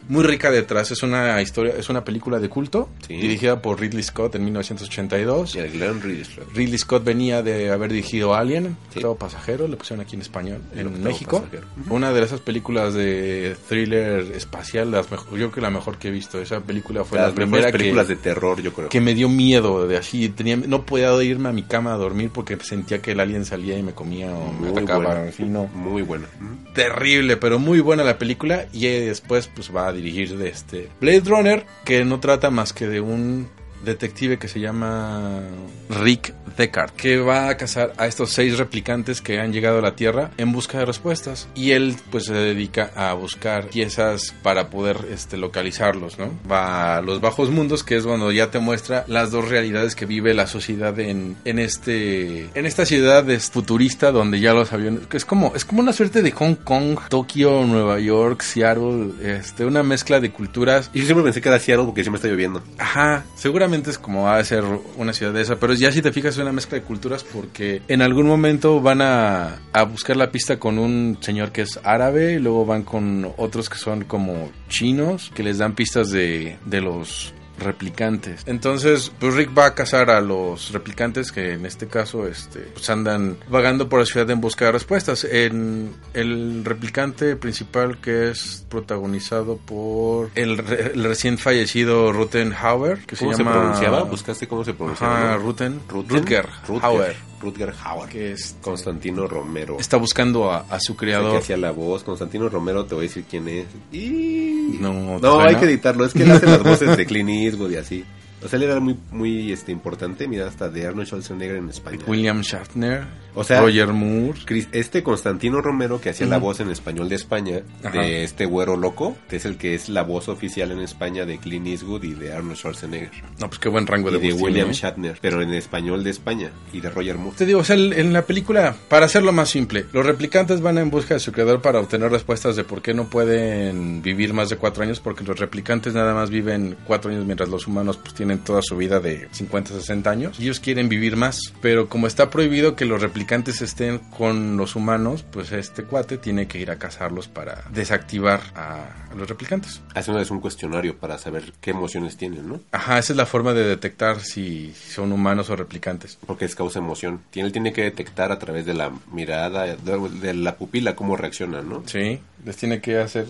[0.09, 3.15] muy rica detrás, es una historia, es una película de culto, Sí.
[3.17, 5.55] dirigida por Ridley Scott en 1982.
[5.55, 6.49] Y el Glenn Ridley Scott.
[6.55, 8.99] Ridley Scott venía de haber dirigido Alien, Sí.
[8.99, 11.45] Octavo Pasajero, le pusieron aquí en español, El en México.
[11.91, 16.09] Una de esas películas de thriller espacial, las mejor, yo creo que la mejor que
[16.09, 16.41] he visto.
[16.41, 18.89] Esa película fue Las la primera películas que, de terror, yo creo.
[18.89, 20.29] que me dio miedo de así.
[20.29, 23.79] Tenía, no podía irme a mi cama a dormir porque sentía que el alien salía
[23.79, 25.05] y me comía o me Muy atacaba.
[25.05, 25.29] buena.
[25.29, 25.67] así, no.
[25.75, 26.27] Muy buena.
[26.75, 28.67] Terrible, pero muy buena la película.
[28.73, 32.87] Y después pues va a dirigir de este Blade Runner, que no trata más que
[32.87, 33.49] de un
[33.85, 35.41] detective que se llama
[35.89, 39.95] Rick Deckard, que va a cazar a estos seis replicantes que han llegado a la
[39.95, 41.49] Tierra en busca de respuestas.
[41.55, 46.31] Y él pues se dedica a buscar piezas para poder este, localizarlos, ¿no?
[46.51, 50.07] Va a los bajos mundos, que es cuando ya te muestra las dos realidades que
[50.07, 55.03] vive la sociedad en, en este en esta ciudad es futurista donde ya los aviones
[55.13, 59.83] es como es como una suerte de Hong Kong, Tokio, Nueva York, Seattle, este una
[59.83, 62.63] mezcla de culturas Y yo siempre pensé que era Seattle porque siempre está lloviendo.
[62.79, 64.65] Ajá, seguramente es como va a ser
[64.97, 67.83] una ciudad de esa, pero ya si te fijas es una mezcla de culturas porque
[67.89, 72.35] en algún momento van a, a buscar la pista con un señor que es árabe
[72.35, 76.81] y luego van con otros que son como chinos que les dan pistas de, de
[76.81, 78.43] los replicantes.
[78.47, 82.89] Entonces, pues Rick va a cazar a los replicantes que en este caso este, pues
[82.91, 85.25] andan vagando por la ciudad en busca de respuestas.
[85.25, 92.99] En el replicante principal que es protagonizado por el, re- el recién fallecido Ruten Hauer,
[93.07, 94.03] que se ¿Cómo se, llama pronunciaba?
[94.05, 95.33] ¿Buscaste cómo se pronunciaba?
[95.33, 95.39] No?
[95.39, 96.17] Ruten, Ruten.
[96.19, 96.49] Rutger
[96.83, 98.09] Hauer, Rutger Hauer.
[98.09, 99.77] que es Constantino Romero.
[99.79, 101.37] está buscando a, a su El que creador.
[101.37, 102.03] hacía la voz.
[102.05, 103.67] Constantino Romero, te voy a decir quién es.
[103.93, 104.79] Y...
[104.81, 106.05] No, ¿te No, hay que editarlo.
[106.05, 108.05] Es que él hace las voces de Clint Eastwood y así.
[108.43, 110.29] O sea, él era muy, muy este, importante.
[110.29, 111.99] Mira, hasta de Arnold Schwarzenegger en España.
[112.07, 113.05] William Shatner,
[113.35, 114.39] O sea, Roger Moore.
[114.45, 118.01] Chris- Este Constantino Romero que hacía la voz en español de España, Ajá.
[118.01, 121.39] de este güero loco, que es el que es la voz oficial en España de
[121.39, 123.11] Clint Eastwood y de Arnold Schwarzenegger.
[123.41, 124.81] No, pues qué buen rango Y de de voz William tiene, ¿eh?
[124.81, 126.51] Shatner, pero en español de España.
[126.73, 127.37] Y de Roger Moore.
[127.37, 130.91] Te digo, o sea, en la película, para hacerlo más simple, los replicantes van en
[130.91, 134.57] busca de su creador para obtener respuestas de por qué no pueden vivir más de
[134.57, 138.29] cuatro años, porque los replicantes nada más viven cuatro años mientras los humanos pues tienen
[138.29, 140.39] tienen toda su vida de 50, 60 años.
[140.39, 144.77] Y ellos quieren vivir más, pero como está prohibido que los replicantes estén con los
[144.77, 149.81] humanos, pues este cuate tiene que ir a cazarlos para desactivar a los replicantes.
[149.95, 152.61] Haciéndoles un cuestionario para saber qué emociones tienen, ¿no?
[152.73, 156.19] Ajá, esa es la forma de detectar si son humanos o replicantes.
[156.27, 157.21] Porque es causa emoción.
[157.31, 161.17] Tiene, él tiene que detectar a través de la mirada, de, de la pupila, cómo
[161.17, 161.83] reaccionan, ¿no?
[161.87, 163.27] Sí, les tiene que hacer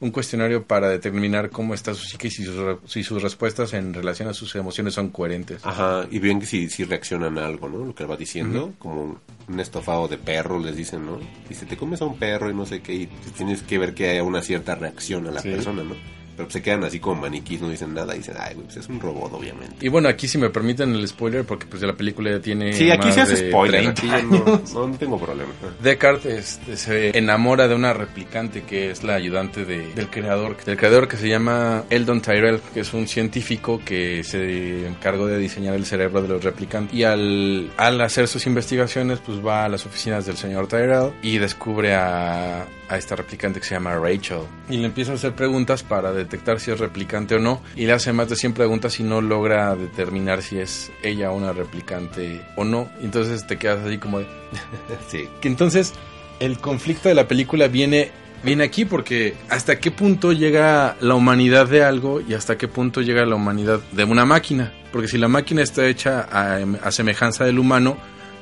[0.00, 3.94] un cuestionario para determinar cómo está su psique y si sus, si sus respuestas en
[3.94, 5.60] relación a sus emociones son coherentes.
[5.64, 7.84] Ajá, y bien que si, si reaccionan a algo, ¿no?
[7.84, 9.18] Lo que va diciendo, como un,
[9.48, 11.18] un estofado de perro, les dicen, ¿no?
[11.48, 14.08] Dice, te comes a un perro y no sé qué, y tienes que ver que
[14.10, 15.50] haya una cierta reacción a la Sí.
[15.50, 15.94] persona, ¿no?
[16.36, 18.88] Pero pues, se quedan así como maniquís, no dicen nada, dicen, ay, güey, pues es
[18.88, 19.76] un robot, obviamente.
[19.80, 22.72] Y bueno, aquí si me permiten el spoiler, porque pues de la película ya tiene
[22.72, 24.72] Sí, aquí más se hace de spoiler, 30 aquí yo no, años.
[24.74, 25.50] no, no tengo problema.
[25.82, 30.76] Descartes este, se enamora de una replicante que es la ayudante de- del creador, del
[30.76, 35.74] creador que se llama Eldon Tyrell, que es un científico que se encargó de diseñar
[35.74, 36.94] el cerebro de los replicantes.
[36.96, 41.38] Y al, al hacer sus investigaciones, pues va a las oficinas del señor Tyrell y
[41.38, 44.40] descubre a, a esta replicante que se llama Rachel.
[44.68, 47.62] Y le empieza a hacer preguntas para detectar si es replicante o no.
[47.76, 51.52] Y le hace más de 100 preguntas y no logra determinar si es ella una
[51.52, 52.88] replicante o no.
[53.00, 54.26] Entonces te quedas así como de,
[55.08, 55.28] Sí.
[55.40, 55.92] que entonces
[56.40, 58.10] el conflicto de la película viene
[58.42, 63.00] viene aquí porque hasta qué punto llega la humanidad de algo y hasta qué punto
[63.00, 67.44] llega la humanidad de una máquina porque si la máquina está hecha a, a semejanza
[67.46, 67.96] del humano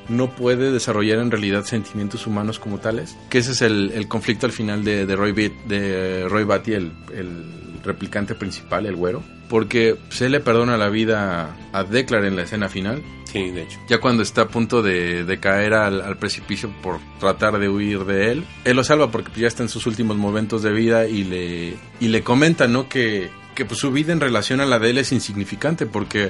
[0.09, 4.45] no puede desarrollar en realidad sentimientos humanos como tales que ese es el, el conflicto
[4.45, 7.43] al final de, de Roy Bat- de Roy Batty el, el
[7.83, 12.69] replicante principal el güero porque se le perdona la vida a Declar en la escena
[12.69, 13.01] final
[13.31, 13.79] Sí, de hecho.
[13.89, 18.05] ya cuando está a punto de, de caer al, al precipicio por tratar de huir
[18.05, 21.23] de él, él lo salva porque ya está en sus últimos momentos de vida y
[21.23, 22.87] le, y le comenta, ¿no?
[22.87, 26.29] Que, que pues, su vida en relación a la de él es insignificante porque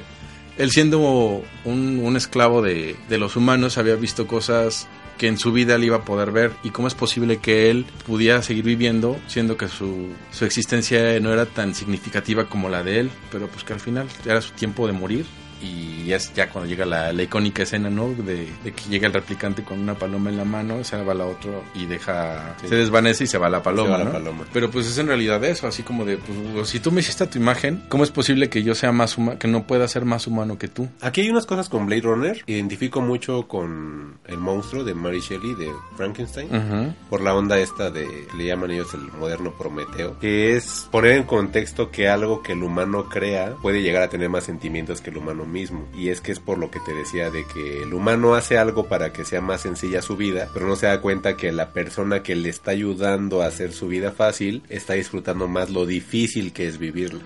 [0.57, 4.87] él siendo un, esclavo de, los humanos había visto cosas
[5.17, 6.51] que en su vida él iba a poder ver.
[6.63, 10.09] Y cómo es posible que él pudiera seguir viviendo siendo que su,
[10.41, 14.41] existencia no era tan significativa como la de él, pero pues que al final era
[14.41, 15.25] su tiempo de morir
[15.63, 18.09] y ya es ya cuando llega la, la icónica escena, ¿no?
[18.09, 21.25] De, de que llega el replicante con una paloma en la mano, se va la
[21.25, 22.67] otra y deja, Sí.
[22.67, 24.11] se desvanece y se va la paloma, va la ¿no?
[24.11, 24.45] paloma.
[24.53, 27.37] Pero pues es en realidad eso, así como de, pues, si tú me hiciste tu
[27.37, 30.57] imagen, ¿cómo es posible que yo sea más humano, que no pueda ser más humano
[30.57, 30.89] que tú?
[31.01, 32.43] Aquí hay unas cosas con Blade Runner.
[32.47, 36.47] Identifico mucho con el monstruo de Mary Shelley, de Frankenstein.
[36.53, 36.93] Ujú.
[37.09, 41.23] por la onda esta de le llaman ellos el moderno Prometeo, que es poner en
[41.23, 45.17] contexto que algo que el humano crea puede llegar a tener más sentimientos que el
[45.17, 45.87] humano mismo.
[45.95, 48.87] Y es que es por lo que te decía de que el humano hace algo
[48.89, 52.23] para que sea más sencilla su vida, pero no se da cuenta que la persona
[52.23, 56.67] que le está ayudando a hacer su vida fácil está disfrutando más lo difícil que
[56.67, 57.21] es vivirla.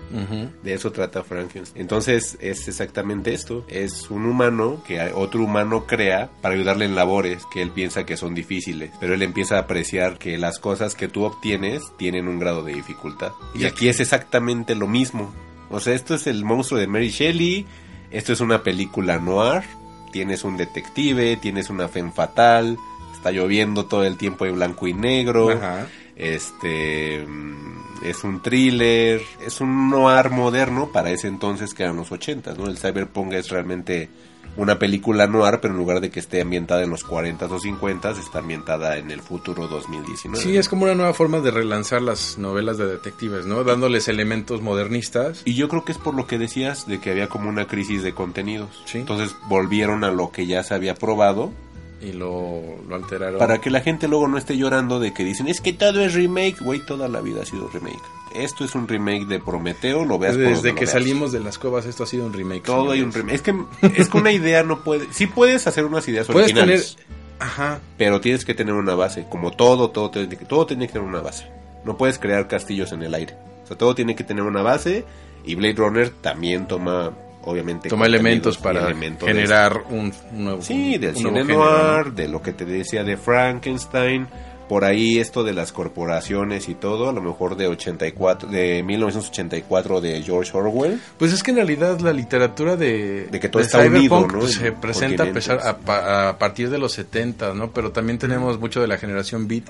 [0.62, 1.80] De eso trata Frankenstein.
[1.80, 3.64] Entonces es exactamente esto.
[3.68, 8.16] Es un humano que otro humano crea para ayudarle en labores que él piensa que
[8.16, 8.90] son difíciles.
[9.00, 12.74] Pero él empieza a apreciar que las cosas que tú obtienes tienen un grado de
[12.74, 13.32] dificultad.
[13.54, 15.32] Y aquí es exactamente lo mismo.
[15.70, 17.66] O sea, esto es el monstruo de Mary Shelley.
[18.10, 19.62] Esto es una película noir.
[20.12, 22.78] Tienes un detective, tienes una femme fatal.
[23.12, 25.50] Está lloviendo todo el tiempo de blanco y negro.
[25.50, 25.86] Ajá.
[26.16, 32.10] Este mm, es un thriller, es un noir moderno para ese entonces que eran los
[32.10, 32.66] 80, ¿no?
[32.66, 34.08] El cyberpunk es realmente
[34.58, 38.10] una película noir, pero en lugar de que esté ambientada en los 40 o 50,
[38.10, 40.42] está ambientada en el futuro 2019.
[40.44, 43.64] Sí, es como una nueva forma de relanzar las novelas de detectives, ¿no?
[43.64, 45.42] Dándoles elementos modernistas.
[45.46, 48.02] Y yo creo que es por lo que decías de que había como una crisis
[48.02, 48.82] de contenidos.
[48.84, 48.98] Sí.
[48.98, 51.52] Entonces volvieron a lo que ya se había probado
[52.02, 53.38] Y lo, lo alteraron.
[53.38, 56.14] para que la gente luego no esté llorando de que dicen es que todo es
[56.14, 58.02] remake, güey, toda la vida ha sido remake.
[58.34, 60.92] Esto es un remake de Prometeo, lo veas por Desde que veas.
[60.92, 62.62] salimos de las cuevas, esto ha sido un remake.
[62.64, 63.34] Todo hay un remake.
[63.36, 63.54] Es que,
[63.96, 65.06] es que una idea no puede.
[65.12, 66.64] Sí puedes hacer unas ideas Puedes tener.
[66.64, 66.96] originales,
[67.38, 67.80] Ajá.
[67.96, 69.26] pero tienes que tener una base.
[69.28, 71.46] Como todo, todo, tiene que- todo tiene que tener una base.
[71.84, 73.34] No puedes crear castillos en el aire.
[73.64, 75.04] O sea, todo tiene que tener una base.
[75.44, 77.12] Y Blade Runner también toma,
[77.44, 80.62] obviamente, Toma elementos para elementos generar un, un nuevo.
[80.62, 84.26] Sí, del un cine noir, de lo que te decía de Frankenstein,
[84.68, 90.00] por ahí esto de las corporaciones y todo, a lo mejor de 84, de 1984
[90.00, 91.00] de George Orwell.
[91.18, 94.38] Pues es que en realidad la literatura de, De que todo está unido, ¿no?
[94.40, 95.48] pues, se En presenta a, continentes.
[95.56, 97.70] pesar, a, pa- a partir de los 70, ¿no?
[97.72, 99.64] Pero también tenemos mucho de la generación Beat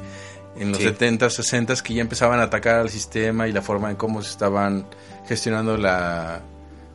[0.58, 0.84] en los Sí.
[0.84, 4.30] 70, 60 que ya empezaban a atacar al sistema y la forma en cómo se
[4.30, 4.86] estaban
[5.28, 6.40] gestionando la,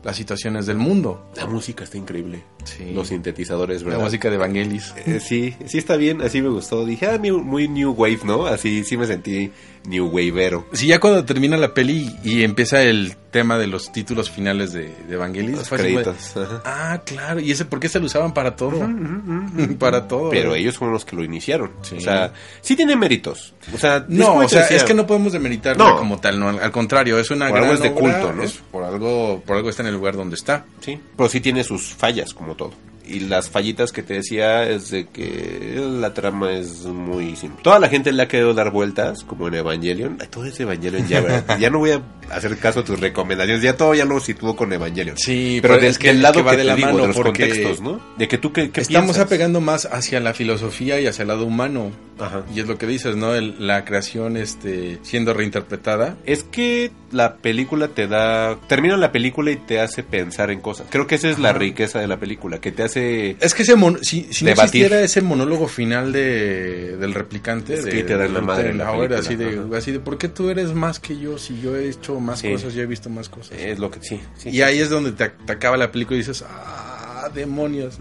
[0.02, 1.30] las situaciones del mundo.
[1.36, 2.42] La música está increíble.
[2.64, 2.92] Sí.
[2.94, 4.04] los sintetizadores, La ¿verdad?
[4.04, 4.94] música de Vangelis.
[5.06, 6.84] Eh, sí, sí está bien, así me gustó.
[6.84, 8.46] Dije, ah, new- muy new wave, ¿no?
[8.46, 9.50] Así sí me sentí
[9.86, 10.66] new wavero.
[10.72, 14.94] Sí, ya cuando termina la peli y empieza el tema de los títulos finales de,
[15.08, 15.58] de Vangelis.
[15.58, 16.36] Los créditos.
[16.36, 16.62] ajá.
[16.64, 17.40] Ah, claro.
[17.40, 18.78] ¿Y ese por qué se lo usaban para todo?
[19.78, 20.30] para todo.
[20.30, 21.70] Pero ellos fueron los que lo iniciaron.
[21.82, 21.96] Sí.
[21.96, 23.54] O sea, sí tiene méritos.
[23.74, 25.96] O sea, No, o sea, decía, es que no podemos demeritarla No.
[25.96, 28.32] como tal, no, al al contrario, es una Por gran algo es de obra, culto,
[28.32, 28.42] ¿no?
[28.42, 30.64] es por algo, por algo está en el lugar donde está.
[30.80, 32.72] Sí, pero sí tiene sus fallas, como todo.
[33.06, 37.60] Y las fallitas que te decía es de que la trama es muy simple.
[37.62, 40.16] Toda la gente le ha querido dar vueltas, como en Evangelion.
[40.20, 41.58] Ay, todo es Evangelion ya, ¿verdad?
[41.60, 43.62] ya no voy a hacer caso a tus recomendaciones.
[43.62, 45.16] Ya todo ya lo sitúo con Evangelion.
[45.18, 46.88] Sí, pero, pero del, es que- del lado que que, va te de la digo,
[46.88, 48.00] mano, de los contextos, ¿no?
[48.16, 49.26] De que tú, ¿qué, qué Estamos piensas?
[49.26, 51.90] apegando más hacia la filosofía y hacia el lado humano.
[52.18, 52.44] Ajá.
[52.54, 53.34] Y es lo que dices, ¿no?
[53.34, 56.16] El- la creación este, siendo reinterpretada.
[56.24, 58.56] Es que la película te da...
[58.66, 60.86] Termina la película y te hace pensar en cosas.
[60.90, 62.93] Creo que esa es la riqueza de la película, que te hace...
[62.96, 67.84] Es que ese mon- si, si no existiera ese monólogo final de, del replicante, Es
[67.84, 69.76] de, que te en la madre de la película, así de, ajá.
[69.78, 72.50] así de, ¿por qué tú eres más que yo si yo he hecho más Sí.
[72.50, 73.58] cosas, yo he visto más cosas?
[73.58, 74.20] Es lo que sí.
[74.36, 77.98] sí, y ahí es donde te, te acaba la película y dices, ah, demonios.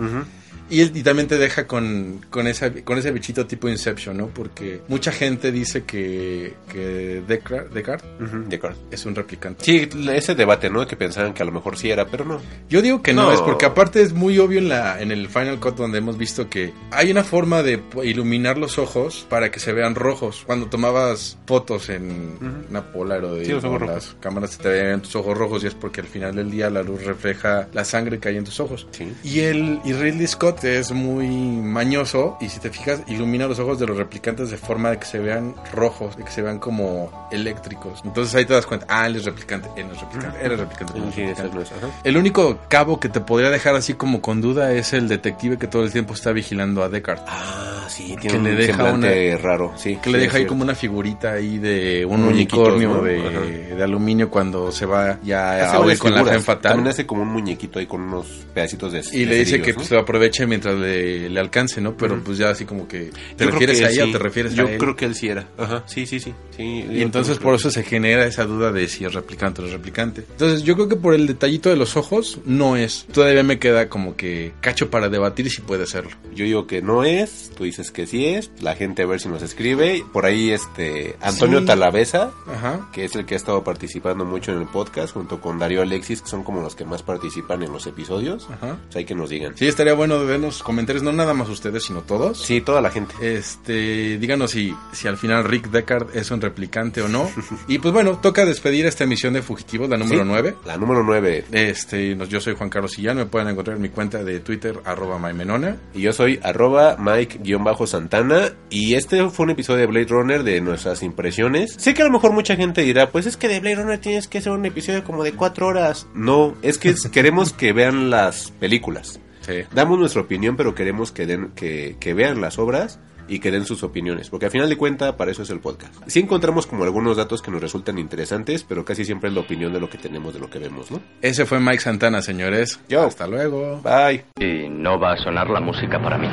[0.69, 4.27] Y, él- y también te deja con, con, esa, con ese bichito tipo Inception, ¿no?
[4.27, 8.77] Porque mucha gente dice que, que Descartes, Descartes Ujú, de acuerdo.
[8.91, 9.63] es un replicante.
[9.65, 10.85] Sí, ese debate, ¿no?
[10.87, 12.39] Que pensaban que a lo mejor sí era, pero no.
[12.69, 13.33] Yo digo que no, No.
[13.33, 16.49] es porque aparte es muy obvio en la en el Final Cut donde hemos visto
[16.49, 20.43] que hay una forma de iluminar los ojos para que se vean rojos.
[20.45, 22.69] Cuando tomabas fotos en Ujú.
[22.69, 25.67] una Polaroid Sí, los ojos o las cámaras se te veían tus ojos rojos y
[25.67, 28.59] es porque al final del día la luz refleja la sangre que hay en tus
[28.59, 28.87] ojos.
[28.91, 29.11] Sí.
[29.23, 33.79] Y el y Ridley Scott es muy mañoso y si te fijas ilumina los ojos
[33.79, 37.27] de los replicantes de forma de que se vean rojos, de que se vean como
[37.31, 38.01] eléctricos.
[38.03, 40.97] Entonces ahí te das cuenta, ah, él es replicante, él es replicante, él es replicante.
[40.97, 41.61] él es replicante.
[41.61, 41.71] es.
[42.03, 45.67] El único cabo que te podría dejar así como con duda es el detective que
[45.67, 47.25] todo el tiempo está vigilando a Descartes.
[47.27, 49.97] Ah, sí, Que tiene le un deja semblante raro, sí.
[50.01, 53.01] Que le deja ahí como una figurita ahí de un unicornio ¿no?
[53.01, 56.73] de, aluminio cuando se va ya a con la fe fatal.
[56.73, 59.77] También hace como un muñequito ahí con unos pedacitos de Y le dice que ¿no?
[59.77, 59.99] pues lo
[60.47, 61.95] mientras le, le alcance, ¿no?
[61.97, 63.11] Pero pues ya así como que...
[63.37, 64.09] ¿Te Yo refieres que a ella sí.
[64.09, 64.77] o te refieres Yo a él?
[64.77, 65.47] creo que él sí era.
[65.57, 66.33] Ajá, sí, sí, sí.
[66.55, 69.67] sí Y entonces por eso se genera esa duda de si es replicante o no
[69.67, 70.25] es replicante.
[70.31, 73.05] Entonces yo creo que por el detallito de los ojos no es.
[73.11, 76.11] Todavía me queda como que cacho para debatir si puede serlo.
[76.35, 79.29] Yo digo que no es, tú dices que sí es, la gente a ver si
[79.29, 80.03] nos escribe.
[80.13, 81.65] Por ahí este Antonio Sí.
[81.65, 82.89] Talavesa, Ajá.
[82.93, 86.21] que es el que ha estado participando mucho en el podcast, junto con Darío Alexis,
[86.21, 88.47] que son como los que más participan en los episodios.
[88.51, 88.77] Ajá.
[88.85, 89.55] Pues hay que nos digan.
[89.57, 92.41] Sí, estaría bueno vernos comentarios, no nada más ustedes, sino todos.
[92.41, 93.13] Sí, toda la gente.
[93.21, 97.29] Este, díganos si, si al final Rick Deckard es un replicante o no.
[97.67, 100.55] y pues bueno, toca despedir esta emisión de Fugitivos, la número Sí, 9.
[100.65, 101.45] La número 9.
[101.51, 105.19] Este, yo soy Juan Carlos Sillán, me pueden encontrar en mi cuenta de Twitter, arroba
[105.19, 105.77] mymenona.
[105.93, 108.53] Y yo soy arroba Mike-Santana.
[108.69, 111.75] Y este fue un episodio de Blade Runner de nuestras impresiones.
[111.77, 114.27] Sé que a lo mejor mucha gente dirá, pues es que de Blade Runner tienes
[114.27, 116.07] que hacer un episodio como de cuatro horas.
[116.13, 119.19] No, es que queremos que vean las películas.
[119.45, 119.63] Sí.
[119.73, 123.65] Damos nuestra opinión, pero queremos que, den, que, que vean las obras y que den
[123.65, 125.93] sus opiniones, porque al final de cuenta para eso es el podcast.
[126.07, 129.73] Sí encontramos como algunos datos que nos resultan interesantes, pero casi siempre es la opinión
[129.73, 131.01] de lo que tenemos, de lo que vemos, ¿no?
[131.21, 132.79] Ese fue Mike Santana, señores.
[132.89, 133.03] Yo.
[133.05, 133.81] Hasta luego.
[133.81, 134.25] Bye.
[134.39, 136.27] Y no va a sonar la música para mí.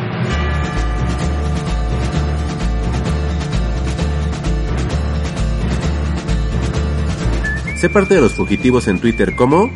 [7.76, 9.70] Sé parte de los fugitivos en Twitter como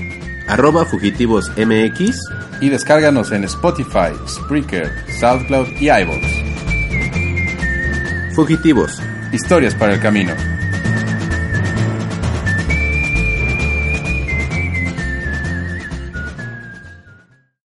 [0.46, 2.18] arroba fugitivosmx
[2.60, 4.90] Y descárganos en Spotify, Spreaker,
[5.20, 6.44] SoundCloud y iVoox.
[8.34, 9.00] Fugitivos.
[9.32, 10.34] Historias para el camino.